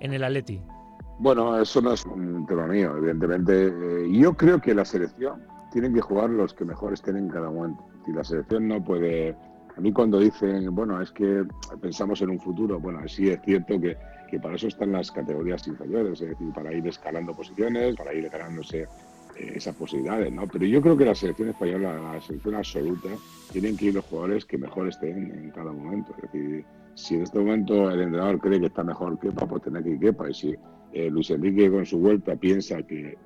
en 0.00 0.12
el 0.12 0.24
Atleti. 0.24 0.60
Bueno, 1.20 1.60
eso 1.60 1.80
no 1.80 1.92
es 1.92 2.04
un 2.06 2.44
tema 2.46 2.66
mío, 2.66 2.96
evidentemente. 2.96 3.68
Eh, 3.68 4.08
yo 4.10 4.34
creo 4.34 4.60
que 4.60 4.74
la 4.74 4.84
selección 4.84 5.40
tiene 5.70 5.92
que 5.92 6.00
jugar 6.00 6.30
los 6.30 6.52
que 6.54 6.64
mejor 6.64 6.92
estén 6.92 7.16
en 7.16 7.28
cada 7.28 7.50
momento. 7.50 7.84
Y 8.06 8.12
la 8.12 8.24
selección 8.24 8.66
no 8.66 8.82
puede... 8.82 9.36
A 9.76 9.80
mí 9.80 9.92
cuando 9.92 10.18
dicen, 10.18 10.74
bueno, 10.74 11.00
es 11.00 11.12
que 11.12 11.46
pensamos 11.80 12.20
en 12.20 12.30
un 12.30 12.40
futuro, 12.40 12.80
bueno, 12.80 13.00
sí 13.06 13.30
es 13.30 13.40
cierto 13.42 13.80
que, 13.80 13.96
que 14.28 14.40
para 14.40 14.56
eso 14.56 14.66
están 14.66 14.92
las 14.92 15.10
categorías 15.10 15.66
inferiores, 15.66 16.20
es 16.20 16.30
decir, 16.30 16.52
para 16.52 16.74
ir 16.74 16.86
escalando 16.86 17.32
posiciones, 17.32 17.96
para 17.96 18.12
ir 18.12 18.28
ganándose 18.28 18.86
esas 19.54 19.74
posibilidades, 19.74 20.32
¿no? 20.32 20.46
Pero 20.46 20.66
yo 20.66 20.80
creo 20.80 20.96
que 20.96 21.04
la 21.04 21.14
selección 21.14 21.50
española, 21.50 21.98
la 22.14 22.20
selección 22.20 22.54
absoluta, 22.54 23.08
tienen 23.52 23.76
que 23.76 23.86
ir 23.86 23.94
los 23.94 24.04
jugadores 24.04 24.44
que 24.44 24.58
mejor 24.58 24.88
estén 24.88 25.32
en 25.32 25.50
cada 25.50 25.72
momento. 25.72 26.14
Es 26.16 26.32
decir, 26.32 26.64
si 26.94 27.14
en 27.16 27.22
este 27.22 27.38
momento 27.38 27.90
el 27.90 28.02
entrenador 28.02 28.38
cree 28.38 28.60
que 28.60 28.66
está 28.66 28.84
mejor 28.84 29.18
Kepa, 29.18 29.46
pues 29.46 29.62
tener 29.62 29.82
que 29.82 29.90
ir 29.90 30.00
Kepa. 30.00 30.30
Y 30.30 30.34
si 30.34 30.54
eh, 30.92 31.10
Luis 31.10 31.30
Enrique 31.30 31.70
con 31.70 31.86
su 31.86 31.98
vuelta 31.98 32.36
piensa 32.36 32.82
que, 32.82 33.16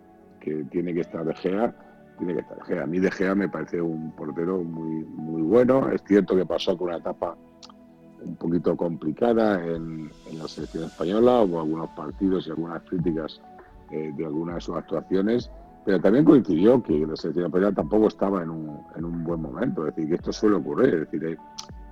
que, 0.41 0.65
tiene 0.71 0.95
que 0.95 1.01
estar 1.01 1.25
De 1.25 1.35
Gea, 1.35 1.75
tiene 2.19 2.35
que 2.35 2.41
estar 2.41 2.57
De 2.59 2.65
Gea. 2.65 2.83
A 2.85 2.87
mí 2.87 2.99
De 2.99 3.11
Gea 3.11 3.35
me 3.35 3.49
parece 3.49 3.81
un 3.81 4.13
portero 4.13 4.63
muy, 4.63 5.05
muy 5.05 5.43
bueno. 5.43 5.91
Es 5.91 6.03
cierto 6.07 6.37
que 6.37 6.47
pasó 6.47 6.77
con 6.77 6.89
una 6.89 6.99
etapa 6.99 7.37
un 8.23 8.37
poquito 8.37 8.77
complicada 8.77 9.65
en, 9.65 10.11
en 10.31 10.39
la 10.39 10.49
selección 10.49 10.85
española, 10.85 11.43
hubo 11.43 11.61
algunos 11.61 11.91
partidos 11.91 12.47
y 12.47 12.51
algunas 12.51 12.83
críticas 12.83 13.41
eh, 13.91 14.13
de 14.17 14.25
algunas 14.25 14.57
de 14.57 14.61
sus 14.63 14.77
actuaciones, 14.77 15.51
pero 15.87 16.01
también 16.01 16.25
coincidió 16.25 16.83
que 16.83 17.07
la 17.07 17.15
selección 17.15 17.47
española 17.47 17.73
tampoco 17.73 18.09
estaba 18.09 18.43
en 18.43 18.51
un, 18.51 18.81
en 18.97 19.05
un 19.05 19.23
buen 19.23 19.41
momento. 19.41 19.87
Es 19.87 19.95
decir, 19.95 20.09
que 20.09 20.17
esto 20.17 20.33
suele 20.33 20.57
ocurrir. 20.57 20.95
Es 20.95 21.01
decir, 21.13 21.39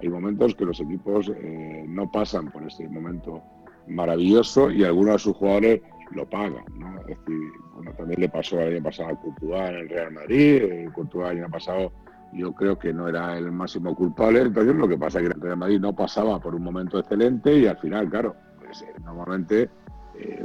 hay, 0.00 0.08
momentos 0.08 0.52
que 0.56 0.64
los 0.64 0.80
equipos 0.80 1.30
eh, 1.32 1.84
no 1.86 2.10
pasan 2.10 2.50
por 2.50 2.64
ese 2.64 2.88
momento 2.88 3.40
maravilloso 3.86 4.68
y 4.68 4.82
algunos 4.82 5.12
de 5.12 5.18
sus 5.20 5.36
jugadores 5.36 5.80
lo 6.10 6.28
pagan. 6.28 6.64
¿no? 6.76 6.98
Es 7.02 7.06
decir, 7.06 7.52
bueno, 7.76 7.92
también 7.96 8.20
le 8.20 8.28
pasó 8.28 8.58
el 8.58 8.74
año 8.74 8.82
pasado 8.82 9.10
a 9.10 9.20
Courtois 9.20 9.70
en 9.70 9.76
el 9.76 9.88
Real 9.88 10.12
Madrid. 10.12 10.62
Eh, 10.64 10.90
Courtois 10.92 11.30
el 11.30 11.38
año 11.44 11.50
pasado 11.52 11.92
yo 12.32 12.52
creo 12.52 12.76
que 12.76 12.92
no 12.92 13.06
era 13.06 13.38
el 13.38 13.52
máximo 13.52 13.94
culpable. 13.94 14.40
Entonces 14.40 14.74
lo 14.74 14.88
que 14.88 14.98
pasa 14.98 15.20
es 15.20 15.28
que 15.28 15.34
el 15.34 15.40
Real 15.40 15.56
Madrid 15.56 15.78
no 15.78 15.94
pasaba 15.94 16.40
por 16.40 16.56
un 16.56 16.64
momento 16.64 16.98
excelente 16.98 17.56
y 17.56 17.68
al 17.68 17.76
final, 17.76 18.10
claro, 18.10 18.34
pues, 18.58 18.82
eh, 18.82 18.92
normalmente 19.04 19.70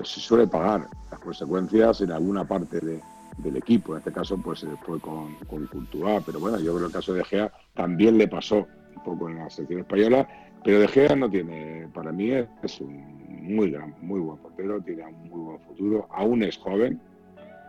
se 0.04 0.20
suele 0.20 0.48
pagar 0.48 0.88
las 1.12 1.20
consecuencias 1.20 2.02
en 2.02 2.12
alguna 2.12 2.44
parte 2.44 2.80
de 2.80 3.00
del 3.43 3.58
equipo. 3.58 3.93
En 3.93 3.99
este 3.99 4.12
caso, 4.12 4.38
pues 4.38 4.65
fue 4.86 4.99
con, 4.99 5.36
con 5.47 5.65
Cultura, 5.67 6.21
pero 6.25 6.39
bueno, 6.39 6.58
yo 6.60 6.75
creo 6.75 6.80
que 6.80 6.86
el 6.86 6.91
caso 6.93 7.13
de 7.13 7.23
Gea 7.23 7.52
también 7.73 8.17
le 8.17 8.28
pasó 8.28 8.67
un 8.95 9.04
poco 9.04 9.30
en 9.30 9.38
la 9.38 9.49
selección 9.49 9.82
española, 9.82 10.28
pero 10.63 10.80
De 10.80 10.88
Gea 10.88 11.15
no 11.15 11.30
tiene, 11.30 11.88
para 11.93 12.12
mí 12.12 12.32
es 12.32 12.82
un 12.82 13.19
muy 13.56 13.71
gran, 13.71 13.95
muy 14.02 14.19
buen 14.19 14.38
portero, 14.39 14.82
tiene 14.82 15.06
un 15.06 15.30
muy 15.30 15.39
buen 15.39 15.60
futuro, 15.62 16.08
aún 16.12 16.43
es 16.43 16.58
joven, 16.58 16.99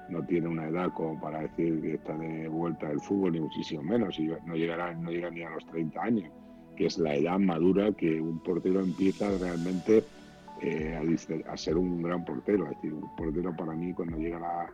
no 0.08 0.22
tiene 0.24 0.48
una 0.48 0.68
edad 0.68 0.92
como 0.92 1.20
para 1.20 1.42
decir 1.42 1.80
que 1.80 1.94
está 1.94 2.16
de 2.16 2.48
vuelta 2.48 2.88
del 2.88 3.00
fútbol, 3.00 3.32
ni 3.32 3.40
muchísimo 3.40 3.82
menos, 3.82 4.18
y 4.18 4.28
no 4.44 4.56
llegará, 4.56 4.92
no 4.94 5.10
llega 5.10 5.30
ni 5.30 5.42
a 5.42 5.50
los 5.50 5.64
30 5.66 6.02
años, 6.02 6.30
que 6.76 6.86
es 6.86 6.98
la 6.98 7.14
edad 7.14 7.38
madura 7.38 7.92
que 7.92 8.20
un 8.20 8.40
portero 8.40 8.80
empieza 8.80 9.30
realmente 9.38 10.04
eh, 10.62 10.94
a, 10.96 11.52
a, 11.52 11.56
ser 11.56 11.76
un 11.76 12.02
gran 12.02 12.24
portero. 12.24 12.64
Es 12.64 12.70
decir, 12.70 12.92
un 12.92 13.16
portero 13.16 13.54
para 13.56 13.72
mí 13.72 13.92
cuando 13.94 14.18
llega 14.18 14.38
a 14.38 14.70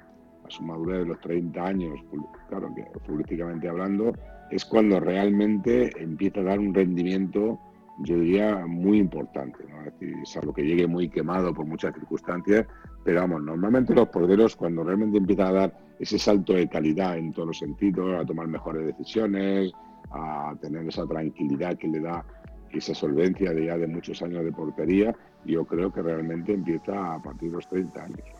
la, 0.46 0.48
a 0.48 0.50
su 0.50 0.62
madurez 0.62 1.00
de 1.00 1.06
los 1.06 1.20
30 1.20 1.64
años, 1.64 2.00
claro 2.48 2.72
que 2.74 2.84
futbolísticamente 3.00 3.68
hablando, 3.68 4.12
es 4.50 4.64
cuando 4.64 5.00
realmente 5.00 5.90
empieza 6.00 6.40
a 6.40 6.44
dar 6.44 6.58
un 6.58 6.72
rendimiento, 6.72 7.58
yo 7.98 8.18
diría, 8.18 8.66
muy 8.66 8.98
importante. 8.98 9.64
¿no? 9.68 10.24
Salvo 10.24 10.52
que 10.52 10.62
llegue 10.62 10.86
muy 10.86 11.08
quemado 11.08 11.52
por 11.52 11.66
muchas 11.66 11.94
circunstancias, 11.94 12.66
pero 13.04 13.20
vamos, 13.20 13.42
normalmente 13.42 13.94
los 13.94 14.08
porteros 14.08 14.56
cuando 14.56 14.84
realmente 14.84 15.18
empiezan 15.18 15.46
a 15.46 15.52
dar 15.52 15.78
ese 15.98 16.18
salto 16.18 16.52
de 16.52 16.68
calidad 16.68 17.16
en 17.16 17.32
todos 17.32 17.48
los 17.48 17.58
sentidos, 17.58 18.20
a 18.20 18.26
tomar 18.26 18.46
mejores 18.46 18.86
decisiones, 18.86 19.72
a 20.10 20.54
tener 20.60 20.86
esa 20.86 21.06
tranquilidad 21.06 21.76
que 21.76 21.88
le 21.88 22.00
da 22.00 22.24
esa 22.72 22.94
solvencia 22.94 23.52
de 23.52 23.66
ya 23.66 23.78
de 23.78 23.86
muchos 23.86 24.20
años 24.22 24.44
de 24.44 24.52
portería, 24.52 25.14
yo 25.44 25.64
creo 25.64 25.92
que 25.92 26.02
realmente 26.02 26.52
empieza 26.52 27.14
a 27.14 27.22
partir 27.22 27.50
de 27.50 27.56
los 27.56 27.68
30 27.68 28.04
años. 28.04 28.35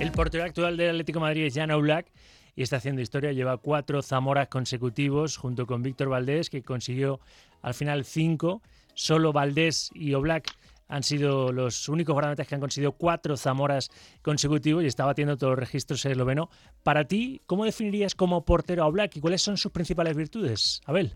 El 0.00 0.12
portero 0.12 0.44
actual 0.44 0.78
del 0.78 0.88
Atlético 0.90 1.20
Madrid 1.20 1.44
es 1.44 1.54
Jan 1.54 1.70
Oblak 1.70 2.10
y 2.56 2.62
está 2.62 2.76
haciendo 2.76 3.02
historia. 3.02 3.32
Lleva 3.32 3.58
cuatro 3.58 4.00
Zamoras 4.00 4.48
consecutivos 4.48 5.36
junto 5.36 5.66
con 5.66 5.82
Víctor 5.82 6.08
Valdés, 6.08 6.48
que 6.48 6.62
consiguió 6.62 7.20
al 7.60 7.74
final 7.74 8.06
cinco. 8.06 8.62
Solo 8.94 9.34
Valdés 9.34 9.90
y 9.94 10.14
Oblak 10.14 10.48
han 10.88 11.02
sido 11.02 11.52
los 11.52 11.86
únicos 11.90 12.14
guardametas 12.14 12.48
que 12.48 12.54
han 12.54 12.62
conseguido 12.62 12.92
cuatro 12.92 13.36
Zamoras 13.36 13.90
consecutivos 14.22 14.82
y 14.84 14.86
está 14.86 15.04
batiendo 15.04 15.36
todos 15.36 15.50
los 15.50 15.58
registros 15.58 16.02
esloveno. 16.06 16.48
Para 16.82 17.04
ti, 17.04 17.42
¿cómo 17.44 17.66
definirías 17.66 18.14
como 18.14 18.46
portero 18.46 18.84
a 18.84 18.86
Oblak 18.86 19.14
y 19.16 19.20
cuáles 19.20 19.42
son 19.42 19.58
sus 19.58 19.70
principales 19.70 20.16
virtudes? 20.16 20.80
Abel. 20.86 21.12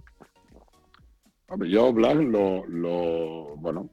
yo 1.66 1.86
Oblak 1.86 2.16
lo, 2.18 3.56
bueno, 3.56 3.88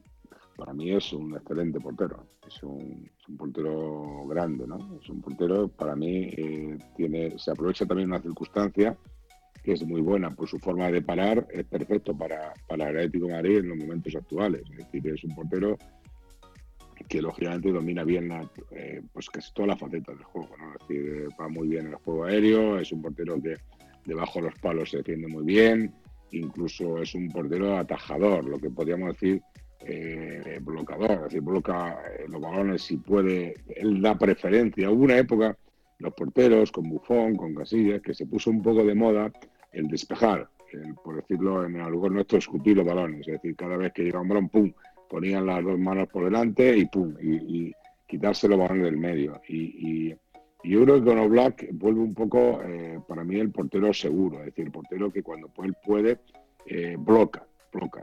para 0.55 0.73
mí 0.73 0.91
es 0.91 1.13
un 1.13 1.35
excelente 1.35 1.79
portero. 1.79 2.25
Es 2.47 2.61
un, 2.63 3.09
portero 3.37 4.25
grande, 4.27 4.67
¿no? 4.67 4.99
Es 5.01 5.09
un 5.09 5.21
portero, 5.21 5.67
para 5.67 5.95
mí, 5.95 6.29
eh, 6.37 6.77
tiene, 6.95 7.37
se 7.37 7.51
aprovecha 7.51 7.85
también 7.85 8.09
una 8.09 8.21
circunstancia 8.21 8.97
que 9.63 9.73
es 9.73 9.85
muy 9.85 10.01
buena 10.01 10.31
por 10.31 10.47
su 10.47 10.57
forma 10.57 10.89
de 10.89 11.01
parar, 11.01 11.47
es 11.51 11.65
perfecto 11.65 12.17
para, 12.17 12.53
para 12.67 12.89
el 12.89 12.97
Atlético 12.97 13.27
de 13.27 13.33
Madrid 13.33 13.57
en 13.59 13.69
los 13.69 13.77
momentos 13.77 14.15
actuales. 14.15 14.63
Es 14.71 14.77
decir, 14.77 15.07
es 15.07 15.23
un 15.23 15.35
portero 15.35 15.77
que 17.07 17.21
lógicamente 17.21 17.71
domina 17.71 18.03
bien 18.03 18.29
la, 18.29 18.49
eh, 18.71 19.01
pues 19.13 19.29
casi 19.29 19.53
todas 19.53 19.69
las 19.69 19.79
facetas 19.79 20.15
del 20.15 20.25
juego. 20.25 20.55
¿no? 20.57 20.73
Es 20.73 20.87
decir, 20.87 21.27
va 21.39 21.47
muy 21.47 21.67
bien 21.67 21.87
en 21.87 21.91
el 21.91 21.97
juego 21.97 22.25
aéreo, 22.25 22.79
es 22.79 22.91
un 22.91 23.01
portero 23.01 23.41
que 23.41 23.55
debajo 24.05 24.39
de 24.39 24.49
los 24.49 24.59
palos 24.59 24.89
se 24.89 24.97
defiende 24.97 25.27
muy 25.27 25.43
bien, 25.43 25.93
incluso 26.31 26.99
es 26.99 27.13
un 27.13 27.29
portero 27.29 27.77
atajador, 27.77 28.45
lo 28.45 28.57
que 28.59 28.69
podríamos 28.69 29.13
decir 29.13 29.41
eh, 29.85 30.59
blocador, 30.61 31.11
es 31.11 31.21
decir, 31.23 31.41
bloca 31.41 32.01
eh, 32.17 32.25
los 32.27 32.41
balones 32.41 32.83
si 32.83 32.97
puede, 32.97 33.55
él 33.75 34.01
da 34.01 34.17
preferencia. 34.17 34.89
Hubo 34.89 35.03
una 35.03 35.17
época, 35.17 35.57
los 35.99 36.13
porteros, 36.13 36.71
con 36.71 36.89
Bufón, 36.89 37.35
con 37.35 37.55
Casillas, 37.55 38.01
que 38.01 38.13
se 38.13 38.25
puso 38.25 38.49
un 38.49 38.61
poco 38.61 38.83
de 38.83 38.95
moda 38.95 39.31
el 39.71 39.87
despejar, 39.87 40.49
por 41.03 41.15
decirlo 41.15 41.65
en 41.65 41.77
el 41.77 41.91
lugar 41.91 42.11
nuestro, 42.11 42.37
escupir 42.37 42.77
los 42.77 42.85
balones, 42.85 43.27
es 43.27 43.33
decir, 43.33 43.55
cada 43.55 43.77
vez 43.77 43.93
que 43.93 44.03
llegaba 44.03 44.21
un 44.21 44.29
balón, 44.29 44.49
pum, 44.49 44.73
ponían 45.09 45.45
las 45.45 45.63
dos 45.63 45.77
manos 45.77 46.07
por 46.07 46.25
delante 46.25 46.77
y 46.77 46.85
pum, 46.85 47.15
y, 47.21 47.73
quitarse 48.07 48.49
los 48.49 48.59
balones 48.59 48.83
del 48.83 48.97
medio. 48.97 49.41
Y, 49.47 50.13
yo 50.63 50.83
creo 50.83 50.99
que 50.99 51.09
con 51.09 51.17
Oblak 51.17 51.69
vuelve 51.71 52.01
un 52.01 52.13
poco, 52.13 52.61
eh, 52.63 52.99
para 53.07 53.23
mí, 53.23 53.39
el 53.39 53.49
portero 53.49 53.91
seguro, 53.93 54.39
es 54.39 54.45
decir, 54.47 54.65
el 54.65 54.71
portero 54.71 55.11
que 55.11 55.23
cuando 55.23 55.49
él 55.63 55.73
puede, 55.83 56.19
eh, 56.67 56.97
bloca 56.99 57.47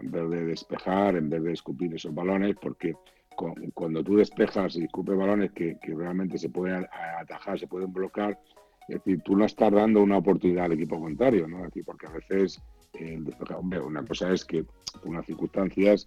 en 0.01 0.11
vez 0.11 0.31
de 0.31 0.45
despejar, 0.47 1.17
en 1.17 1.29
vez 1.29 1.43
de 1.43 1.53
escupir 1.53 1.95
esos 1.95 2.15
balones, 2.15 2.57
porque 2.61 2.95
cuando 3.75 4.03
tú 4.03 4.17
despejas 4.17 4.77
y 4.77 4.85
escupes 4.85 5.17
balones 5.17 5.53
que, 5.53 5.79
realmente 5.83 6.39
se 6.39 6.49
pueden 6.49 6.87
atajar, 7.21 7.59
se 7.59 7.67
pueden 7.69 7.93
bloquear, 7.93 8.39
es 8.89 8.97
decir, 8.97 9.21
tú 9.23 9.37
no 9.37 9.45
estás 9.45 9.71
dando 9.71 10.03
una 10.03 10.19
oportunidad 10.19 10.65
al 10.65 10.73
equipo 10.73 10.99
contrario, 10.99 11.47
¿no? 11.47 11.63
Decir, 11.63 11.85
porque 11.85 12.07
a 12.07 12.11
veces, 12.11 12.61
hombre, 13.57 13.81
una 13.81 14.05
cosa 14.05 14.33
es 14.33 14.45
que 14.45 14.65
por 14.65 15.09
unas 15.09 15.27
circunstancias 15.27 16.07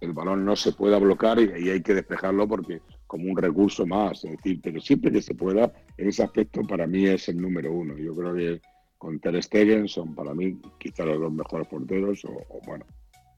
el 0.00 0.12
balón 0.12 0.44
no 0.44 0.56
se 0.56 0.72
pueda 0.72 0.98
bloquear 0.98 1.40
y, 1.40 1.70
hay 1.70 1.82
que 1.82 1.94
despejarlo 1.94 2.46
porque 2.46 2.80
como 3.06 3.30
un 3.30 3.36
recurso 3.36 3.86
más, 3.86 4.24
es 4.24 4.32
decir, 4.32 4.60
pero 4.62 4.80
siempre 4.80 5.10
que 5.10 5.22
se 5.22 5.34
pueda, 5.34 5.72
en 5.96 6.08
ese 6.08 6.22
aspecto 6.22 6.62
para 6.62 6.86
mí 6.86 7.06
es 7.06 7.28
el 7.28 7.40
número 7.40 7.72
uno. 7.72 7.96
Yo 7.98 8.14
creo 8.14 8.34
que 8.34 8.60
con 9.00 9.18
Ter 9.18 9.42
Stegen 9.42 9.88
son 9.88 10.14
para 10.14 10.34
mí 10.34 10.60
quizá 10.78 11.06
los 11.06 11.18
dos 11.18 11.32
mejores 11.32 11.66
porteros, 11.66 12.22
o, 12.26 12.60
bueno, 12.66 12.84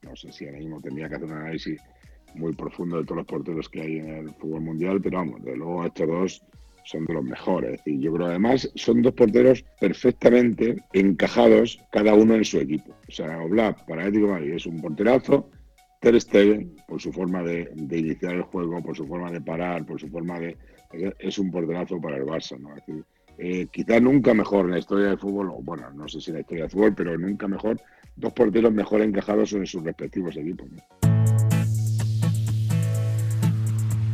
no 0.03 0.17
sé 0.17 0.33
si 0.33 0.45
ahora 0.45 0.59
mismo 0.59 0.81
tendría 0.81 1.09
que 1.09 1.15
hacer 1.15 1.29
un 1.29 1.35
análisis 1.35 1.81
muy 2.35 2.53
profundo 2.53 2.97
de 2.99 3.05
todos 3.05 3.19
los 3.19 3.27
porteros 3.27 3.69
que 3.69 3.81
hay 3.81 3.99
en 3.99 4.09
el 4.09 4.31
fútbol 4.35 4.63
mundial, 4.63 5.01
pero 5.01 5.19
vamos, 5.19 5.41
de 5.45 5.57
luego 5.57 5.87
estos 5.87 6.09
dos 6.09 6.43
son 6.85 7.05
de 7.07 7.15
los 7.15 7.23
mejores. 7.23 7.81
Y 7.87 8.01
yo 8.01 8.13
creo 8.13 8.27
además 8.27 8.69
son 8.75 9.03
dos 9.03 9.15
porteros 9.15 9.65
perfectamente 9.81 10.83
encajados 10.95 11.79
cada 11.93 12.13
uno 12.13 12.35
en 12.35 12.45
su 12.45 12.59
equipo. 12.59 12.97
O 13.09 13.13
sea, 13.13 13.41
Oblak 13.41 13.87
para 13.87 14.09
Ético 14.09 14.27
Madrid 14.27 14.55
es 14.55 14.67
un 14.67 14.81
porterazo, 14.81 15.49
Ter 16.01 16.21
Stegen 16.21 16.75
por 16.89 17.01
su 17.01 17.13
forma 17.13 17.41
de, 17.45 17.71
iniciar 17.77 18.35
el 18.35 18.43
juego, 18.43 18.83
por 18.83 18.97
su 18.97 19.07
forma 19.07 19.31
de 19.31 19.41
parar, 19.41 19.87
por 19.87 20.01
su 20.01 20.09
forma 20.09 20.41
de 20.41 20.57
es 21.21 21.39
un 21.39 21.53
porterazo 21.53 22.01
para 22.01 22.17
el 22.17 22.25
Barça, 22.25 22.59
¿no? 22.59 22.77
Es 22.77 22.85
decir, 22.85 23.05
eh, 23.45 23.67
quizá 23.73 23.99
nunca 23.99 24.35
mejor 24.35 24.67
en 24.67 24.71
la 24.71 24.79
historia 24.79 25.09
del 25.09 25.19
fútbol, 25.19 25.51
o 25.51 25.55
bueno, 25.61 25.91
no 25.91 26.07
sé 26.07 26.21
si 26.21 26.31
en 26.31 26.37
la 26.37 26.41
historia 26.43 26.63
del 26.63 26.71
fútbol, 26.71 26.95
pero 26.95 27.19
nunca 27.19 27.49
mejor, 27.49 27.81
dos 28.15 28.33
porteros 28.35 28.73
mejor 28.73 29.03
encajados 29.03 29.53
en 29.53 29.67
sus 29.67 29.83
respectivos 29.83 30.37
equipos. 30.37 30.69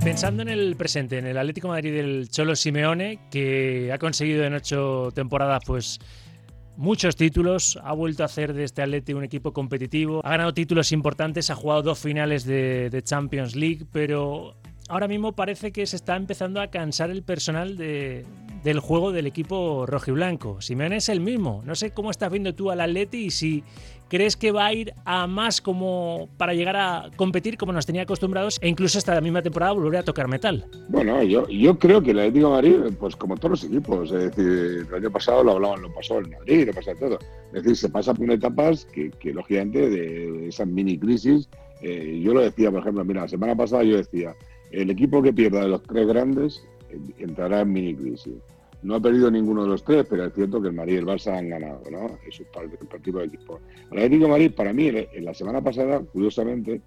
Pensando 0.02 0.40
en 0.40 0.48
el 0.48 0.76
presente, 0.76 1.18
en 1.18 1.26
el 1.26 1.36
Atlético 1.36 1.68
Madrid 1.68 1.92
del 1.92 2.30
Cholo 2.30 2.56
Simeone, 2.56 3.18
que 3.30 3.92
ha 3.92 3.98
conseguido 3.98 4.44
en 4.44 4.54
ocho 4.54 5.10
temporadas 5.14 5.62
pues 5.66 5.98
muchos 6.78 7.14
títulos, 7.14 7.78
ha 7.84 7.92
vuelto 7.92 8.22
a 8.22 8.26
hacer 8.26 8.54
de 8.54 8.64
este 8.64 8.80
Atlético 8.80 9.18
un 9.18 9.24
equipo 9.24 9.52
competitivo, 9.52 10.22
ha 10.24 10.30
ganado 10.30 10.54
títulos 10.54 10.90
importantes, 10.90 11.50
ha 11.50 11.54
jugado 11.54 11.82
dos 11.82 11.98
finales 11.98 12.46
de, 12.46 12.88
de 12.88 13.02
Champions 13.02 13.54
League, 13.54 13.84
pero 13.92 14.56
ahora 14.88 15.06
mismo 15.06 15.32
parece 15.32 15.70
que 15.70 15.84
se 15.84 15.96
está 15.96 16.16
empezando 16.16 16.62
a 16.62 16.68
cansar 16.68 17.10
el 17.10 17.22
personal 17.22 17.76
de, 17.76 18.24
del 18.62 18.80
juego 18.80 19.12
del 19.12 19.26
equipo 19.26 19.86
rojiblanco. 19.86 20.60
Simeone 20.60 20.96
es 20.96 21.08
el 21.08 21.20
mismo. 21.20 21.62
No 21.64 21.74
sé 21.74 21.90
cómo 21.90 22.10
estás 22.10 22.30
viendo 22.30 22.54
tú 22.54 22.70
al 22.70 22.80
Atleti 22.80 23.26
y 23.26 23.30
si 23.30 23.64
crees 24.08 24.36
que 24.36 24.52
va 24.52 24.66
a 24.66 24.72
ir 24.72 24.94
a 25.04 25.26
más 25.26 25.60
como 25.60 26.28
para 26.36 26.54
llegar 26.54 26.76
a 26.76 27.10
competir 27.16 27.56
como 27.58 27.72
nos 27.72 27.86
tenía 27.86 28.02
acostumbrados 28.02 28.58
e 28.62 28.68
incluso 28.68 28.98
esta 28.98 29.20
misma 29.20 29.42
temporada 29.42 29.72
volver 29.72 30.00
a 30.00 30.02
tocar 30.02 30.28
metal. 30.28 30.64
Bueno, 30.88 31.22
yo, 31.22 31.46
yo 31.48 31.78
creo 31.78 32.02
que 32.02 32.12
el 32.12 32.18
Atlético 32.20 32.46
de 32.46 32.52
Madrid, 32.52 32.96
pues 32.98 33.16
como 33.16 33.36
todos 33.36 33.50
los 33.50 33.64
equipos, 33.64 34.10
es 34.12 34.34
decir, 34.34 34.86
el 34.88 34.94
año 34.94 35.10
pasado 35.10 35.44
lo 35.44 35.52
hablaban, 35.52 35.82
lo 35.82 35.92
pasó 35.92 36.18
en 36.18 36.30
Madrid, 36.30 36.66
lo 36.66 36.72
pasa 36.72 36.92
todo. 36.98 37.18
Es 37.52 37.62
decir, 37.62 37.76
se 37.76 37.88
pasa 37.88 38.14
por 38.14 38.30
etapas 38.30 38.86
que, 38.86 39.10
que 39.10 39.32
lógicamente 39.32 39.90
de 39.90 40.48
esas 40.48 40.66
mini 40.66 40.98
crisis, 40.98 41.48
eh, 41.82 42.20
yo 42.22 42.34
lo 42.34 42.40
decía, 42.40 42.70
por 42.70 42.80
ejemplo, 42.80 43.04
mira, 43.04 43.22
la 43.22 43.28
semana 43.28 43.54
pasada 43.54 43.84
yo 43.84 43.96
decía, 43.96 44.34
el 44.70 44.90
equipo 44.90 45.22
que 45.22 45.32
pierda 45.32 45.62
de 45.62 45.68
los 45.68 45.82
tres 45.82 46.06
grandes 46.06 46.62
entrará 47.18 47.61
en 47.61 47.72
mini 47.72 47.94
crisis. 47.94 48.35
No 48.83 48.94
ha 48.94 49.01
perdido 49.01 49.31
ninguno 49.31 49.62
de 49.62 49.70
los 49.70 49.83
tres, 49.83 50.07
pero 50.09 50.27
es 50.27 50.35
cierto 50.35 50.62
que 50.62 50.68
el 50.68 50.74
Madrid 50.74 50.94
y 50.94 50.96
el 50.98 51.07
Barça 51.07 51.37
han 51.37 51.48
ganado, 51.48 51.83
¿no? 51.90 52.16
Es 52.29 52.40
el 52.40 52.70
de 52.70 53.24
equipo. 53.24 53.61
El 53.90 53.98
Atlético 53.98 54.29
Madrid, 54.29 54.53
para 54.55 54.72
mí, 54.72 54.88
en 54.88 55.24
la 55.24 55.35
semana 55.35 55.61
pasada, 55.61 56.01
curiosamente, 56.12 56.81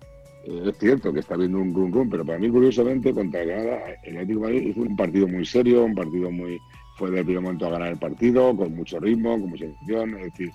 eh, 0.46 0.64
es 0.70 0.78
cierto 0.78 1.12
que 1.12 1.20
está 1.20 1.36
viendo 1.36 1.60
un 1.60 1.74
run 1.74 1.92
run, 1.92 2.10
pero 2.10 2.26
para 2.26 2.40
mí, 2.40 2.50
curiosamente, 2.50 3.14
contra 3.14 3.44
Granada, 3.44 3.82
el 4.04 4.16
Atlético 4.16 4.40
Madrid 4.40 4.68
hizo 4.68 4.82
un 4.82 4.96
partido 4.96 5.28
muy 5.28 5.46
serio, 5.46 5.84
un 5.84 5.96
partido 5.96 6.32
muy. 6.32 6.58
fue 6.98 7.12
del 7.12 7.26
primer 7.26 7.44
momento 7.44 7.68
a 7.68 7.72
ganar 7.72 7.90
el 7.90 8.00
partido, 8.00 8.56
con 8.56 8.74
mucho 8.74 9.00
ritmo, 9.00 9.32
con 9.32 9.50
mucha 9.50 9.66
emoción. 9.66 10.16
Es 10.16 10.32
decir, 10.32 10.52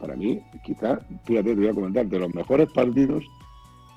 para 0.00 0.16
mí, 0.16 0.40
quizás, 0.64 0.98
fíjate, 1.24 1.50
te 1.50 1.60
voy 1.60 1.68
a 1.68 1.74
comentar, 1.74 2.06
de 2.06 2.18
los 2.18 2.34
mejores 2.34 2.68
partidos 2.72 3.24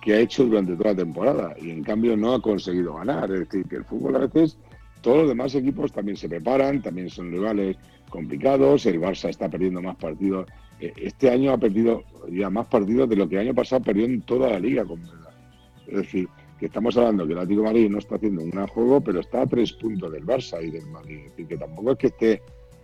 que 0.02 0.14
ha 0.14 0.20
hecho 0.20 0.44
durante 0.44 0.76
toda 0.76 0.92
la 0.92 0.98
temporada 0.98 1.56
y 1.62 1.72
en 1.72 1.82
cambio 1.82 2.18
no 2.18 2.34
ha 2.34 2.42
conseguido 2.42 2.96
ganar. 2.96 3.32
Es 3.32 3.40
decir, 3.40 3.66
que 3.66 3.78
el 3.78 3.86
fútbol 3.86 4.18
a 4.18 4.20
veces 4.20 4.58
todos 5.04 5.18
los 5.18 5.28
demás 5.28 5.54
equipos 5.54 5.92
también 5.92 6.16
se 6.16 6.30
preparan, 6.30 6.82
también 6.82 7.10
son 7.10 7.30
rivales 7.30 7.78
complicados. 8.10 8.86
El 8.86 9.02
Barça 9.02 9.30
está 9.30 9.50
perdiendo 9.50 9.82
más 9.82 9.98
partidos. 9.98 10.48
Eh, 10.80 10.94
este 10.96 11.30
año 11.30 11.52
ha 11.52 11.58
perdido 11.58 12.04
ya 12.32 12.50
más 12.50 12.68
partidos 12.68 13.10
de 13.10 13.18
lo 13.18 13.28
que 13.28 13.36
el 13.36 13.42
año 13.42 13.54
pasado 13.54 13.84
perdió 13.84 14.06
en 14.06 14.22
toda 14.22 14.50
la 14.50 14.60
liga. 14.60 14.86
Es 15.88 15.98
decir, 15.98 16.30
que 16.58 16.68
estamos 16.68 16.96
hablando 16.96 17.28
que 17.28 17.34
el 17.34 17.40
Atlético 17.40 17.62
de 17.62 17.68
Madrid 17.68 17.90
no 17.90 18.00
está 18.00 18.16
haciendo 18.16 18.44
un 18.44 18.50
gran 18.50 18.68
juego, 18.68 19.02
pero 19.02 19.20
está 19.20 19.42
a 19.42 19.46
tres 19.46 19.74
puntos 19.74 20.10
del 20.10 20.26
Barça 20.26 20.66
y 20.66 20.72
del 20.72 20.88
Madrid. 20.88 21.18
Es 21.18 21.30
decir, 21.32 21.48
que 21.48 21.58
tampoco 21.58 21.92
es 21.92 21.98
que 21.98 22.08
esté 22.08 22.42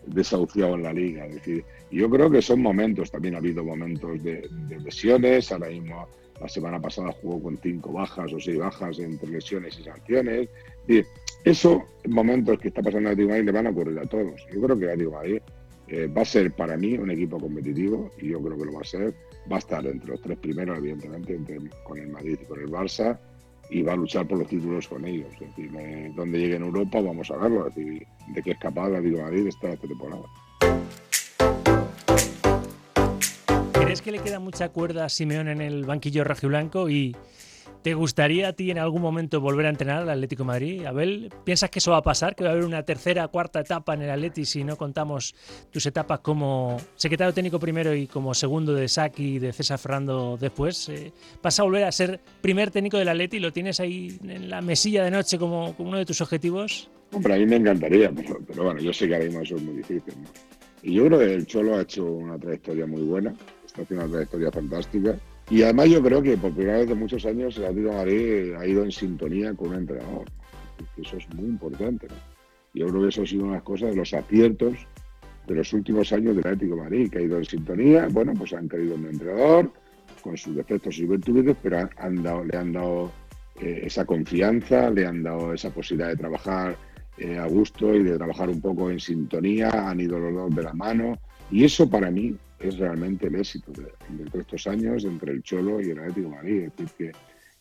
desahuciado 0.07 0.75
en 0.75 0.83
la 0.83 0.91
liga. 0.91 1.25
Es 1.25 1.35
decir, 1.35 1.63
yo 1.89 2.09
creo 2.09 2.29
que 2.29 2.41
son 2.41 2.61
momentos, 2.61 3.09
también 3.09 3.35
ha 3.35 3.37
habido 3.37 3.63
momentos 3.63 4.21
de, 4.21 4.49
lesiones, 4.83 5.51
ahora 5.53 5.69
mismo 5.69 6.05
la 6.41 6.49
semana 6.49 6.81
pasada 6.81 7.13
jugó 7.21 7.41
con 7.41 7.57
cinco 7.57 7.93
bajas 7.93 8.33
o 8.33 8.39
seis 8.39 8.57
bajas 8.57 8.99
entre 8.99 9.29
lesiones 9.29 9.79
y 9.79 9.83
sanciones. 9.83 10.49
Es 10.87 11.07
eso, 11.43 11.83
momentos 12.07 12.59
que 12.59 12.67
está 12.69 12.81
pasando 12.81 13.09
en 13.09 13.13
Atlético 13.13 13.29
Madrid, 13.29 13.45
le 13.45 13.51
van 13.51 13.67
a 13.67 13.69
ocurrir 13.69 13.99
a 13.99 14.05
todos. 14.05 14.45
Yo 14.53 14.61
creo 14.61 14.77
que 14.77 14.85
Atlético 14.85 15.11
Madrid 15.11 15.41
eh, 15.87 16.07
va 16.07 16.21
a 16.21 16.25
ser 16.25 16.51
para 16.51 16.77
mí 16.77 16.93
un 16.97 17.11
equipo 17.11 17.39
competitivo 17.39 18.11
y 18.21 18.29
yo 18.29 18.41
creo 18.41 18.57
que 18.57 18.65
lo 18.65 18.73
va 18.73 18.81
a 18.81 18.85
ser. 18.85 19.13
Va 19.51 19.55
a 19.55 19.59
estar 19.59 19.85
entre 19.85 20.09
los 20.09 20.21
tres 20.21 20.37
primeros, 20.37 20.77
evidentemente, 20.77 21.33
entre, 21.33 21.57
con 21.83 21.97
el 21.97 22.09
Madrid 22.09 22.37
y 22.41 22.45
con 22.45 22.59
el 22.59 22.69
Barça 22.69 23.17
y 23.69 23.83
va 23.83 23.93
a 23.93 23.95
luchar 23.95 24.27
por 24.27 24.39
los 24.39 24.47
títulos 24.47 24.87
con 24.87 25.05
ellos. 25.05 25.27
Es 25.33 25.39
decir, 25.39 25.71
eh, 25.77 26.11
donde 26.15 26.39
llegue 26.39 26.55
en 26.55 26.63
Europa 26.63 27.01
vamos 27.01 27.29
a 27.31 27.37
verlo, 27.37 27.67
es 27.67 27.75
decir, 27.75 28.07
de 28.33 28.41
qué 28.43 28.51
es 28.51 28.59
capaz 28.59 28.89
el 28.89 29.17
Madrid 29.17 29.47
esta 29.47 29.75
temporada. 29.75 30.23
¿Crees 33.73 34.01
que 34.01 34.11
le 34.11 34.19
queda 34.19 34.39
mucha 34.39 34.69
cuerda 34.69 35.05
a 35.05 35.09
Simeón 35.09 35.47
en 35.47 35.61
el 35.61 35.85
banquillo 35.85 36.23
blanco 36.23 36.89
y 36.89 37.15
¿Te 37.81 37.93
gustaría 37.93 38.49
a 38.49 38.53
ti 38.53 38.71
en 38.71 38.77
algún 38.77 39.01
momento 39.01 39.39
volver 39.39 39.65
a 39.65 39.69
entrenar 39.69 40.01
al 40.01 40.09
Atlético 40.09 40.43
Madrid? 40.43 40.85
Abel, 40.85 41.31
¿piensas 41.45 41.69
que 41.69 41.79
eso 41.79 41.91
va 41.91 41.97
a 41.97 42.01
pasar? 42.01 42.35
¿Que 42.35 42.43
va 42.43 42.49
a 42.49 42.53
haber 42.53 42.65
una 42.65 42.83
tercera, 42.83 43.27
cuarta 43.29 43.61
etapa 43.61 43.93
en 43.93 44.01
el 44.01 44.09
Atlético 44.09 44.45
si 44.45 44.65
no 44.65 44.75
contamos 44.75 45.33
tus 45.71 45.85
etapas 45.85 46.19
como 46.19 46.77
secretario 46.95 47.33
técnico 47.33 47.57
primero 47.57 47.95
y 47.95 48.07
como 48.07 48.33
segundo 48.33 48.73
de 48.73 48.89
Saki 48.89 49.35
y 49.35 49.39
de 49.39 49.53
César 49.53 49.79
Fernando 49.79 50.37
después? 50.37 50.89
Eh, 50.89 51.13
¿Vas 51.41 51.57
a 51.59 51.63
volver 51.63 51.85
a 51.85 51.91
ser 51.93 52.19
primer 52.41 52.69
técnico 52.69 52.97
del 52.97 53.07
Atlético 53.07 53.37
y 53.37 53.39
lo 53.39 53.53
tienes 53.53 53.79
ahí 53.79 54.19
en 54.27 54.49
la 54.49 54.61
mesilla 54.61 55.05
de 55.05 55.11
noche 55.11 55.39
como, 55.39 55.73
uno 55.77 55.97
de 55.97 56.05
tus 56.05 56.19
objetivos? 56.19 56.89
Hombre, 57.13 57.35
a 57.35 57.37
mí 57.37 57.45
me 57.45 57.55
encantaría, 57.55 58.11
pero, 58.47 58.63
bueno, 58.63 58.81
yo 58.81 58.91
sé 58.91 59.07
que 59.07 59.13
ahora 59.13 59.25
mismo 59.25 59.41
eso 59.41 59.55
es 59.55 59.61
muy 59.61 59.77
difícil. 59.77 60.13
Y 60.83 60.95
yo 60.95 61.05
creo 61.05 61.19
que 61.19 61.33
el 61.33 61.45
Cholo 61.45 61.77
ha 61.77 61.81
hecho 61.81 62.03
una 62.03 62.37
trayectoria 62.37 62.85
muy 62.85 63.03
buena, 63.03 63.33
está 63.65 63.83
haciendo 63.83 64.03
una 64.03 64.11
trayectoria 64.11 64.51
fantástica 64.51 65.17
y 65.49 65.63
además 65.63 65.89
yo 65.89 66.01
creo 66.01 66.21
que 66.21 66.37
por 66.37 66.51
primera 66.51 66.77
vez 66.77 66.89
de 66.89 66.95
muchos 66.95 67.25
años 67.25 67.57
el 67.57 67.65
Atlético 67.65 67.89
de 67.89 67.95
Madrid 67.95 68.53
ha 68.55 68.67
ido 68.67 68.83
en 68.83 68.91
sintonía 68.91 69.53
con 69.53 69.69
un 69.69 69.75
entrenador. 69.75 70.25
Eso 70.97 71.17
es 71.17 71.27
muy 71.33 71.45
importante. 71.45 72.07
Yo 72.73 72.87
creo 72.87 73.01
que 73.01 73.07
eso 73.09 73.23
ha 73.23 73.25
sido 73.25 73.43
una 73.43 73.53
de 73.53 73.57
las 73.57 73.63
cosas 73.63 73.89
de 73.89 73.95
los 73.95 74.13
aciertos 74.13 74.75
de 75.47 75.55
los 75.55 75.73
últimos 75.73 76.13
años 76.13 76.35
del 76.35 76.45
Atlético 76.45 76.75
de 76.75 76.81
Madrid, 76.83 77.09
que 77.09 77.17
ha 77.17 77.21
ido 77.21 77.37
en 77.37 77.45
sintonía. 77.45 78.07
Bueno, 78.11 78.33
pues 78.37 78.53
han 78.53 78.69
querido 78.69 78.93
un 78.95 79.07
entrenador 79.07 79.71
con 80.21 80.37
sus 80.37 80.55
defectos 80.55 80.97
y 80.99 81.05
virtudes, 81.05 81.55
pero 81.63 81.77
le 81.77 82.57
han 82.57 82.71
dado 82.71 83.11
eh, 83.59 83.81
esa 83.83 84.05
confianza, 84.05 84.91
le 84.91 85.07
han 85.07 85.23
dado 85.23 85.53
esa 85.53 85.71
posibilidad 85.71 86.09
de 86.09 86.17
trabajar 86.17 86.77
eh, 87.17 87.37
a 87.37 87.47
gusto 87.47 87.95
y 87.95 88.03
de 88.03 88.17
trabajar 88.17 88.49
un 88.49 88.61
poco 88.61 88.91
en 88.91 88.99
sintonía, 88.99 89.89
han 89.89 89.99
ido 89.99 90.19
los 90.19 90.33
dos 90.33 90.55
de 90.55 90.63
la 90.63 90.73
mano. 90.73 91.17
Y 91.49 91.63
eso 91.63 91.89
para 91.89 92.11
mí 92.11 92.35
es 92.59 92.77
realmente 92.77 93.27
el 93.27 93.35
éxito 93.35 93.71
de, 93.71 93.83
de, 93.83 94.39
estos 94.39 94.67
años 94.67 95.05
entre 95.05 95.31
el 95.31 95.43
Cholo 95.43 95.81
y 95.81 95.89
el 95.89 95.99
Atlético 95.99 96.29
de 96.29 96.35
Madrid. 96.35 96.61
Es 96.63 96.75
decir, 96.75 97.13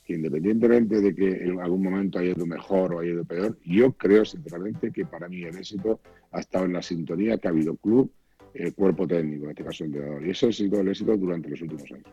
que, 0.05 0.15
independientemente 0.15 1.01
de 1.01 1.15
que 1.15 1.45
en 1.45 1.61
algún 1.61 1.83
momento 1.83 2.19
haya 2.19 2.31
ido 2.31 2.47
mejor 2.47 2.95
o 2.95 3.01
haya 3.01 3.13
ido 3.13 3.25
peor, 3.25 3.59
yo 3.65 3.93
creo 3.93 4.25
sinceramente 4.25 4.91
que 4.91 5.05
para 5.05 5.29
mí 5.29 5.43
el 5.43 5.57
éxito 5.57 6.01
ha 6.33 6.41
estado 6.41 6.65
en 6.65 6.73
la 6.73 6.83
sintonía 6.83 7.39
que 7.39 7.49
ha 7.49 7.51
habido 7.51 7.77
club, 7.77 8.11
eh, 8.55 8.73
cuerpo 8.73 9.07
técnico, 9.07 9.45
en 9.45 9.51
este 9.51 9.65
caso 9.65 9.85
entrenador. 9.85 10.27
Y 10.27 10.31
eso 10.31 10.49
ha 10.49 10.53
sido 10.53 10.81
el 10.81 10.89
éxito 10.89 11.17
durante 11.17 11.51
los 11.51 11.61
últimos 11.61 11.93
años. 11.93 12.07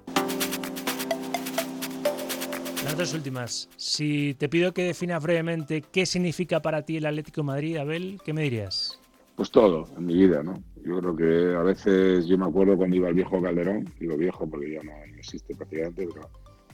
Las 2.83 2.97
dos 2.97 3.13
últimas. 3.15 3.67
Si 3.77 4.35
te 4.35 4.47
pido 4.47 4.73
que 4.73 4.83
definas 4.83 5.23
brevemente 5.23 5.81
qué 5.81 6.05
significa 6.05 6.61
para 6.61 6.83
ti 6.83 6.97
el 6.97 7.07
Atlético 7.07 7.41
de 7.41 7.45
Madrid, 7.45 7.77
Abel, 7.77 8.19
¿qué 8.23 8.31
me 8.31 8.43
dirías? 8.43 8.99
Pues 9.35 9.49
todo, 9.49 9.87
en 9.97 10.05
mi 10.05 10.13
vida, 10.13 10.43
¿no? 10.43 10.61
Yo 10.85 10.99
creo 10.99 11.15
que 11.15 11.55
a 11.55 11.63
veces, 11.63 12.27
yo 12.27 12.37
me 12.37 12.45
acuerdo 12.45 12.77
cuando 12.77 12.95
iba 12.95 13.07
al 13.07 13.15
viejo 13.15 13.41
Calderón, 13.41 13.89
digo 13.99 14.15
viejo 14.15 14.47
porque 14.47 14.73
ya 14.73 14.83
no 14.83 14.91
existe 15.17 15.55
prácticamente, 15.55 16.07
pero 16.13 16.29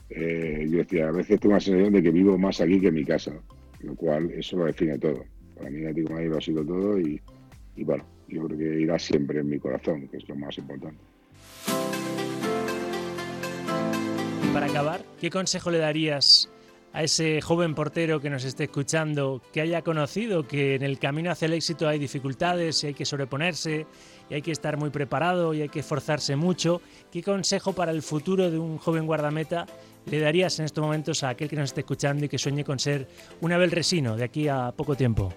eh, 0.09 0.67
yo 0.69 0.79
decía, 0.79 1.07
a 1.07 1.11
veces 1.11 1.39
tengo 1.39 1.55
la 1.55 1.61
sensación 1.61 1.93
de 1.93 2.03
que 2.03 2.11
vivo 2.11 2.37
más 2.37 2.59
aquí 2.59 2.81
que 2.81 2.89
en 2.89 2.95
mi 2.95 3.05
casa, 3.05 3.31
lo 3.79 3.95
cual 3.95 4.29
eso 4.31 4.57
lo 4.57 4.65
define 4.65 4.99
todo. 4.99 5.23
Para 5.55 5.69
mí 5.69 5.85
Atlético 5.85 6.13
Madrid 6.13 6.29
lo 6.29 6.37
ha 6.37 6.41
sido 6.41 6.65
todo 6.65 6.99
y, 6.99 7.21
y 7.77 7.83
bueno, 7.85 8.03
yo 8.27 8.43
creo 8.47 8.57
que 8.57 8.81
irá 8.81 8.99
siempre 8.99 9.39
en 9.39 9.49
mi 9.49 9.59
corazón, 9.59 10.05
que 10.09 10.17
es 10.17 10.27
lo 10.27 10.35
más 10.35 10.57
importante. 10.57 10.99
Para 14.53 14.65
acabar, 14.65 15.01
¿qué 15.21 15.29
consejo 15.29 15.71
le 15.71 15.77
darías 15.77 16.49
a 16.93 17.03
ese 17.03 17.41
joven 17.41 17.73
portero 17.73 18.19
que 18.19 18.29
nos 18.29 18.43
esté 18.43 18.65
escuchando, 18.65 19.41
que 19.53 19.61
haya 19.61 19.81
conocido 19.81 20.47
que 20.47 20.75
en 20.75 20.83
el 20.83 20.99
camino 20.99 21.31
hacia 21.31 21.45
el 21.45 21.53
éxito 21.53 21.87
hay 21.87 21.99
dificultades 21.99 22.83
y 22.83 22.87
hay 22.87 22.93
que 22.93 23.05
sobreponerse 23.05 23.85
y 24.29 24.33
hay 24.33 24.41
que 24.41 24.51
estar 24.51 24.77
muy 24.77 24.89
preparado 24.89 25.53
y 25.53 25.61
hay 25.61 25.69
que 25.69 25.79
esforzarse 25.79 26.35
mucho. 26.35 26.81
¿Qué 27.11 27.23
consejo 27.23 27.73
para 27.73 27.91
el 27.91 28.01
futuro 28.01 28.51
de 28.51 28.59
un 28.59 28.77
joven 28.77 29.05
guardameta 29.05 29.65
le 30.05 30.19
darías 30.19 30.59
en 30.59 30.65
estos 30.65 30.83
momentos 30.83 31.23
a 31.23 31.29
aquel 31.29 31.49
que 31.49 31.55
nos 31.55 31.65
esté 31.65 31.81
escuchando 31.81 32.25
y 32.25 32.29
que 32.29 32.37
sueñe 32.37 32.63
con 32.63 32.79
ser 32.79 33.07
un 33.39 33.51
Abel 33.53 33.71
Resino 33.71 34.17
de 34.17 34.23
aquí 34.23 34.47
a 34.47 34.71
poco 34.75 34.95
tiempo? 34.95 35.33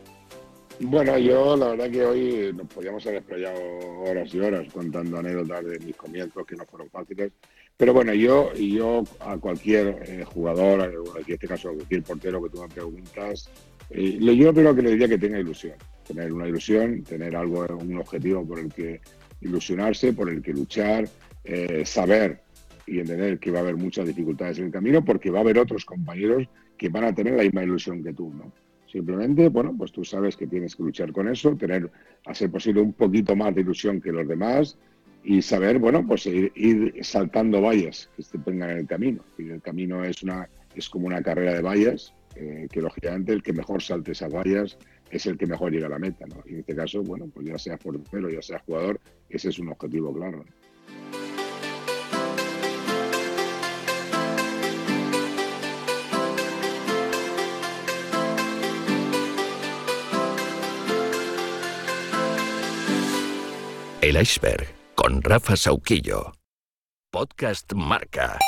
Bueno, 0.80 1.16
yo 1.18 1.56
la 1.56 1.68
verdad 1.68 1.90
que 1.90 2.04
hoy 2.04 2.52
nos 2.52 2.66
podíamos 2.66 3.06
haber 3.06 3.18
explayado 3.18 3.60
horas 4.04 4.34
y 4.34 4.40
horas 4.40 4.72
contando 4.72 5.18
anécdotas 5.18 5.64
de 5.64 5.78
mis 5.78 5.94
comienzos 5.94 6.44
que 6.44 6.56
no 6.56 6.64
fueron 6.64 6.90
fáciles 6.90 7.30
pero 7.76 7.92
bueno, 7.92 8.14
yo, 8.14 8.52
yo 8.54 9.04
a 9.20 9.36
cualquier 9.36 10.02
eh, 10.06 10.24
jugador, 10.24 10.92
en 11.16 11.32
este 11.32 11.48
caso 11.48 11.70
a 11.70 11.74
cualquier 11.74 12.02
portero 12.02 12.42
que 12.42 12.50
tú 12.50 12.62
me 12.62 12.68
preguntas, 12.68 13.50
eh, 13.90 14.18
yo 14.20 14.54
creo 14.54 14.74
que 14.74 14.82
le 14.82 14.90
diría 14.90 15.08
que 15.08 15.18
tenga 15.18 15.38
ilusión, 15.38 15.74
tener 16.06 16.32
una 16.32 16.48
ilusión, 16.48 17.02
tener 17.02 17.34
algo, 17.34 17.66
un 17.76 17.98
objetivo 17.98 18.46
por 18.46 18.60
el 18.60 18.72
que 18.72 19.00
ilusionarse, 19.40 20.12
por 20.12 20.30
el 20.30 20.40
que 20.40 20.52
luchar, 20.52 21.08
eh, 21.44 21.84
saber 21.84 22.40
y 22.86 23.00
entender 23.00 23.38
que 23.38 23.50
va 23.50 23.58
a 23.58 23.62
haber 23.62 23.76
muchas 23.76 24.06
dificultades 24.06 24.58
en 24.58 24.66
el 24.66 24.72
camino 24.72 25.04
porque 25.04 25.30
va 25.30 25.38
a 25.38 25.42
haber 25.42 25.58
otros 25.58 25.84
compañeros 25.84 26.46
que 26.78 26.88
van 26.88 27.04
a 27.04 27.14
tener 27.14 27.34
la 27.34 27.42
misma 27.42 27.64
ilusión 27.64 28.02
que 28.02 28.12
tú, 28.12 28.32
¿no? 28.32 28.52
Simplemente, 28.90 29.48
bueno, 29.48 29.74
pues 29.76 29.90
tú 29.90 30.04
sabes 30.04 30.36
que 30.36 30.46
tienes 30.46 30.76
que 30.76 30.84
luchar 30.84 31.12
con 31.12 31.28
eso, 31.28 31.56
tener, 31.56 31.90
a 32.26 32.34
ser 32.34 32.50
posible, 32.50 32.80
un 32.80 32.92
poquito 32.92 33.34
más 33.34 33.54
de 33.54 33.62
ilusión 33.62 34.00
que 34.00 34.12
los 34.12 34.28
demás, 34.28 34.78
y 35.24 35.40
saber, 35.40 35.78
bueno, 35.78 36.06
pues 36.06 36.26
ir, 36.26 36.94
saltando 37.02 37.62
vallas 37.62 38.10
que 38.14 38.22
se 38.22 38.38
tengan 38.38 38.70
en 38.70 38.78
el 38.78 38.86
camino. 38.86 39.24
Y 39.38 39.48
el 39.48 39.62
camino 39.62 40.04
es, 40.04 40.22
una, 40.22 40.48
es 40.76 40.88
como 40.90 41.06
una 41.06 41.22
carrera 41.22 41.54
de 41.54 41.62
vallas 41.62 42.12
eh, 42.36 42.68
que 42.70 42.82
lógicamente 42.82 43.32
el 43.32 43.42
que 43.42 43.54
mejor 43.54 43.82
salte 43.82 44.12
esas 44.12 44.30
vallas 44.30 44.76
es 45.10 45.24
el 45.26 45.38
que 45.38 45.46
mejor 45.46 45.72
llega 45.72 45.86
a 45.86 45.90
la 45.90 45.98
meta, 45.98 46.26
¿no? 46.26 46.42
Y 46.44 46.54
en 46.54 46.60
este 46.60 46.76
caso, 46.76 47.02
bueno, 47.02 47.26
pues 47.32 47.46
ya 47.46 47.58
sea 47.58 47.78
portero, 47.78 48.28
ya 48.28 48.42
sea 48.42 48.58
jugador, 48.66 49.00
ese 49.30 49.48
es 49.48 49.58
un 49.58 49.68
objetivo 49.70 50.12
claro. 50.12 50.44
El 64.02 64.20
iceberg 64.20 64.83
con 64.94 65.22
Rafa 65.22 65.56
Sauquillo. 65.56 66.32
Podcast 67.10 67.72
Marca. 67.74 68.38